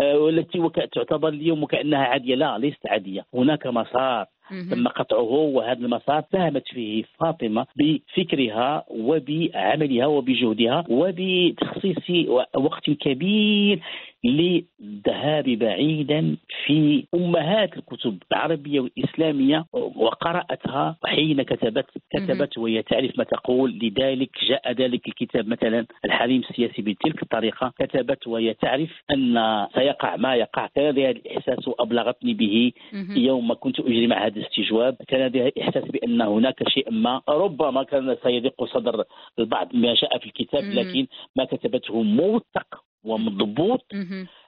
آه 0.00 0.18
والتي 0.18 0.70
تعتبر 0.92 1.28
اليوم 1.28 1.62
وكانها 1.62 2.04
عادية. 2.04 2.34
لا 2.34 2.58
ليست 2.58 2.86
عادية. 2.86 3.01
هناك 3.34 3.66
مسار 3.66 4.26
تم 4.70 4.88
قطعه 4.88 5.22
وهذا 5.32 5.78
المسار 5.80 6.24
ساهمت 6.32 6.68
فيه 6.68 7.04
فاطمة 7.20 7.66
بفكرها 7.76 8.84
وبعملها 8.90 10.06
وبجهدها 10.06 10.84
وبتخصيص 10.88 12.28
وقت 12.54 12.90
كبير 12.90 13.80
للذهاب 14.24 15.44
بعيدا 15.44 16.36
في 16.64 17.04
أمهات 17.14 17.76
الكتب 17.76 18.18
العربية 18.32 18.80
والإسلامية 18.80 19.64
وقرأتها 19.72 20.96
وحين 21.04 21.42
كتبت 21.42 21.86
كتبت 22.10 22.58
وهي 22.58 22.82
تعرف 22.82 23.18
ما 23.18 23.24
تقول. 23.24 23.78
لذلك 23.82 24.30
جاء 24.48 24.72
ذلك 24.72 25.08
الكتاب 25.08 25.48
مثلا 25.48 25.86
الحريم 26.04 26.42
السياسي 26.50 26.82
بتلك 26.82 27.22
الطريقة. 27.22 27.72
كتبت 27.78 28.26
وهي 28.26 28.54
تعرف 28.54 28.90
أن 29.10 29.66
سيقع 29.74 30.16
ما 30.16 30.34
يقع. 30.34 30.66
كان 30.74 30.90
لديها 30.90 31.10
الإحساس 31.10 31.70
أبلغتني 31.80 32.34
به 32.34 32.72
يوم 33.16 33.54
كنت 33.54 33.80
أجري 33.80 34.06
مع 34.06 34.26
هذا 34.26 34.36
الاستجواب 34.36 34.96
كان 35.08 35.26
لديها 35.26 35.46
الإحساس 35.48 35.84
بأن 35.84 36.20
هناك 36.20 36.68
شيء 36.68 36.90
ما 36.90 37.22
ربما 37.28 37.82
كان 37.82 38.16
سيدق 38.22 38.64
صدر 38.64 39.04
البعض 39.38 39.68
ما 39.74 39.94
جاء 39.94 40.18
في 40.18 40.26
الكتاب 40.26 40.62
لكن 40.64 41.06
ما 41.36 41.44
كتبته 41.44 42.02
موثق. 42.02 42.84
ومضبوط 43.04 43.84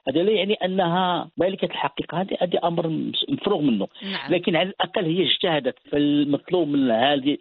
هذا 0.07 0.23
لا 0.23 0.31
يعني 0.31 0.53
أنها 0.53 1.29
مالكة 1.37 1.65
الحقيقة. 1.65 2.21
هذا 2.21 2.37
هذا 2.41 2.59
أمر 2.63 3.11
مفروغ 3.29 3.61
منه. 3.61 3.87
نعم. 4.03 4.33
لكن 4.33 4.55
على 4.55 4.69
الأقل 4.69 5.05
هي 5.05 5.23
اجتهدت. 5.23 5.75
فالمطلوب 5.91 6.67
من 6.67 6.91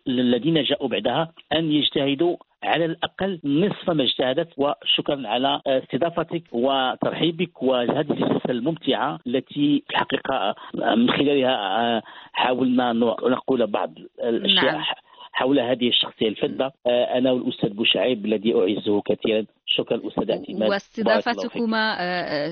الذين 0.09 0.62
جاءوا 0.62 0.88
بعدها 0.88 1.33
أن 1.53 1.72
يجتهدوا 1.72 2.37
على 2.62 2.85
الأقل 2.85 3.40
نصف 3.44 3.90
ما 3.90 4.03
اجتهدت. 4.03 4.48
وشكرا 4.57 5.22
على 5.29 5.61
استضافتك 5.66 6.42
وترحيبك 6.53 7.62
وهذه 7.62 8.00
الجلسة 8.00 8.50
الممتعة 8.50 9.18
التي 9.27 9.83
في 9.88 9.90
الحقيقة 9.90 10.55
من 10.74 11.11
خلالها 11.11 12.03
حاولنا 12.33 12.92
نقول 12.92 13.66
بعض 13.66 13.94
الأشياء 14.24 14.72
نعم. 14.72 14.85
حول 15.33 15.61
هذه 15.61 15.88
الشخصية 15.88 16.29
الفذه 16.29 16.72
أنا 16.87 17.33
والأستاذ 17.33 17.74
بوشعيب 17.74 18.27
الذي 18.27 18.55
أعزه 18.55 19.00
كثيرا. 19.00 19.44
شكرا 19.66 20.00
اعتماد 20.31 20.70
واستضافتكما 20.70 21.96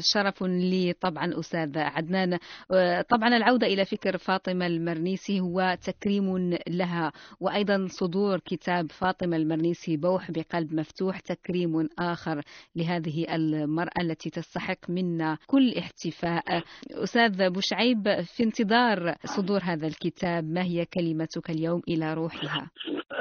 شرف 0.00 0.42
لي 0.42 0.92
طبعا 0.92 1.38
أستاذ 1.38 1.78
عدنان. 1.78 2.38
طبعا 3.08 3.36
العودة 3.36 3.66
إلى 3.66 3.84
فكر 3.84 4.16
فاطمة 4.16 4.66
المرنيسي 4.66 5.40
هو 5.40 5.76
تكريم 5.86 6.58
لها 6.68 7.12
وأيضا 7.40 7.86
صدور 7.88 8.38
كتاب 8.38 8.90
فاطمة 8.92 9.36
المرنيسي 9.36 9.96
بوح 9.96 10.30
بقلب 10.30 10.74
مفتوح 10.74 11.20
تكريم 11.20 11.88
آخر 11.98 12.40
لهذه 12.76 13.34
المرأة 13.34 14.00
التي 14.00 14.30
تستحق 14.30 14.90
منا 14.90 15.38
كل 15.46 15.74
احتفاء. 15.78 16.62
أستاذ 16.90 17.50
بوشعيب 17.50 18.02
في 18.36 18.42
انتظار 18.42 19.14
صدور 19.24 19.60
هذا 19.62 19.86
الكتاب 19.86 20.44
ما 20.44 20.62
هي 20.62 20.84
كلمتك 20.84 21.50
اليوم 21.50 21.82
إلى 21.88 22.14
روحها؟ 22.14 22.70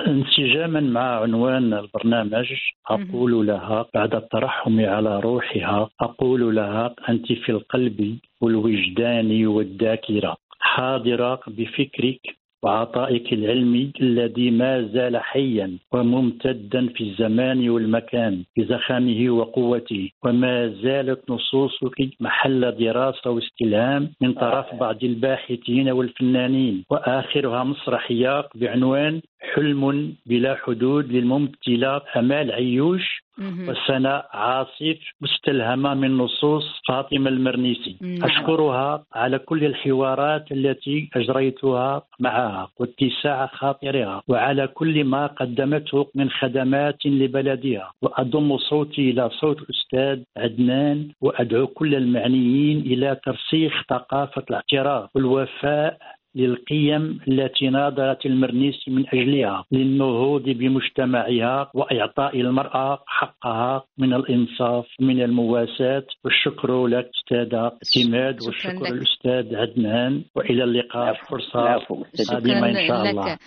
انسجاما 0.07 0.79
مع 0.79 1.21
عنوان 1.21 1.73
البرنامج 1.73 2.45
أقول 2.89 3.47
لها 3.47 3.80
بعد 3.93 4.15
الترحم 4.15 4.79
على 4.79 5.19
روحها 5.19 5.89
أقول 6.01 6.55
لها 6.55 6.95
أنت 7.09 7.31
في 7.33 7.49
القلب 7.51 8.17
والوجدان 8.41 9.47
والذاكرة. 9.47 10.37
حاضرة 10.59 11.39
بفكرك 11.47 12.19
وعطائك 12.63 13.33
العلمي 13.33 13.91
الذي 14.01 14.51
ما 14.51 14.81
زال 14.81 15.17
حيا 15.17 15.77
وممتدا 15.93 16.87
في 16.87 17.03
الزمان 17.03 17.69
والمكان 17.69 18.43
بزخمه 18.57 19.29
وقوته. 19.29 20.09
وما 20.25 20.67
زالت 20.67 21.29
نصوصك 21.29 21.97
محل 22.19 22.71
دراسة 22.71 23.29
واستلهام 23.29 24.09
من 24.21 24.33
طرف 24.33 24.75
بعض 24.75 25.03
الباحثين 25.03 25.89
والفنانين. 25.89 26.83
وآخرها 26.91 27.63
مسرحيه 27.63 28.49
بعنوان 28.55 29.21
حلم 29.53 30.13
بلا 30.25 30.55
حدود 30.55 31.11
للممثله 31.11 32.01
آمال 32.15 32.51
عيوش 32.51 33.23
وسناء 33.39 34.29
عاصف 34.33 34.97
مستلهمة 35.21 35.93
من 35.93 36.17
نصوص 36.17 36.81
فاطمة 36.87 37.29
المرنيسي. 37.29 37.97
نعم. 38.01 38.23
أشكرها 38.23 39.03
على 39.13 39.39
كل 39.39 39.65
الحوارات 39.65 40.51
التي 40.51 41.09
أجريتها 41.15 42.01
معها 42.19 42.69
واتساع 42.79 43.45
خاطرها 43.47 44.23
وعلى 44.27 44.67
كل 44.67 45.03
ما 45.03 45.27
قدمته 45.27 46.07
من 46.15 46.29
خدمات 46.29 47.05
لبلدها. 47.05 47.91
وأضم 48.01 48.57
صوتي 48.57 49.09
إلى 49.11 49.29
صوت 49.29 49.61
الأستاذ 49.61 50.23
عدنان 50.37 51.09
وأدعو 51.21 51.67
كل 51.67 51.95
المعنيين 51.95 52.79
إلى 52.79 53.17
ترسيخ 53.25 53.83
ثقافة 53.89 54.43
الاعتراف 54.49 55.15
والوفاء 55.15 55.97
للقيم 56.35 57.19
التي 57.27 57.69
ناضلت 57.69 58.25
المرنيسي 58.25 58.91
من 58.91 59.05
أجلها 59.07 59.65
للنهوض 59.71 60.43
بمجتمعها 60.43 61.71
وإعطاء 61.73 62.41
المرأة 62.41 63.03
حقها 63.07 63.83
من 63.97 64.13
الإنصاف 64.13 64.85
من 64.99 65.21
المواساة. 65.21 66.03
والشكر 66.25 66.87
لك 66.87 67.09
أستاذ 67.17 67.53
اعتماد 67.55 68.37
والشكر 68.45 68.93
للأستاذ 68.93 69.55
عدنان. 69.55 70.23
وإلى 70.35 70.63
اللقاء. 70.63 71.13
فرصة 71.13 71.61
قادمة 72.29 72.69
إن 72.69 72.87
شاء 72.87 73.09
الله. 73.09 73.33
لك 73.33 73.39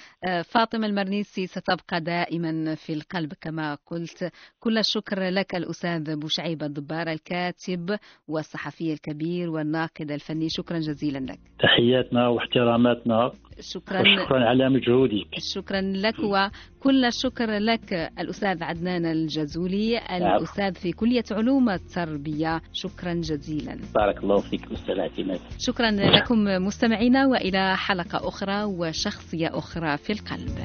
فاطمة 0.55 0.87
المرنيسي 0.87 1.47
ستبقى 1.47 2.01
دائما 2.01 2.75
في 2.75 2.93
القلب 2.93 3.33
كما 3.41 3.79
قلت. 3.87 4.33
كل 4.61 4.79
الشكر 4.79 5.21
لك 5.21 5.55
الأستاذ 5.55 6.21
بوشعيب 6.21 6.63
الضبار 6.63 7.09
الكاتب 7.09 7.99
والصحفي 8.29 8.93
الكبير 8.93 9.51
والناقد 9.51 10.11
الفني. 10.11 10.49
شكرا 10.49 10.79
جزيلا 10.79 11.19
لك. 11.19 11.39
تحياتنا 11.59 12.29
واحترام 12.29 12.74
كراماتنا. 12.75 13.33
شكرا. 13.61 14.03
شكرا 14.25 14.45
على 14.45 14.69
مجهودك. 14.69 15.27
شكرا 15.39 15.81
لك 15.81 16.15
وكل 16.19 17.05
الشكر 17.05 17.59
لك 17.59 17.93
الأستاذ 18.19 18.63
عدنان 18.63 19.07
الجزولي 19.07 19.99
الأستاذ 19.99 20.75
في 20.75 20.93
كلية 20.93 21.25
علوم 21.31 21.71
التربية. 21.71 22.63
شكرا 22.73 23.15
جزيلا. 23.15 23.79
بارك 23.95 24.25
الله 24.25 24.41
فيك 24.41 24.73
أستاذ 24.73 25.39
شكرا 25.59 25.91
لكم 25.91 26.45
مستمعينا 26.45 27.27
وإلى 27.27 27.77
حلقة 27.77 28.29
أخرى 28.29 28.65
وشخصية 28.65 29.59
أخرى 29.59 29.97
في 29.97 30.13
القلب. 30.13 30.59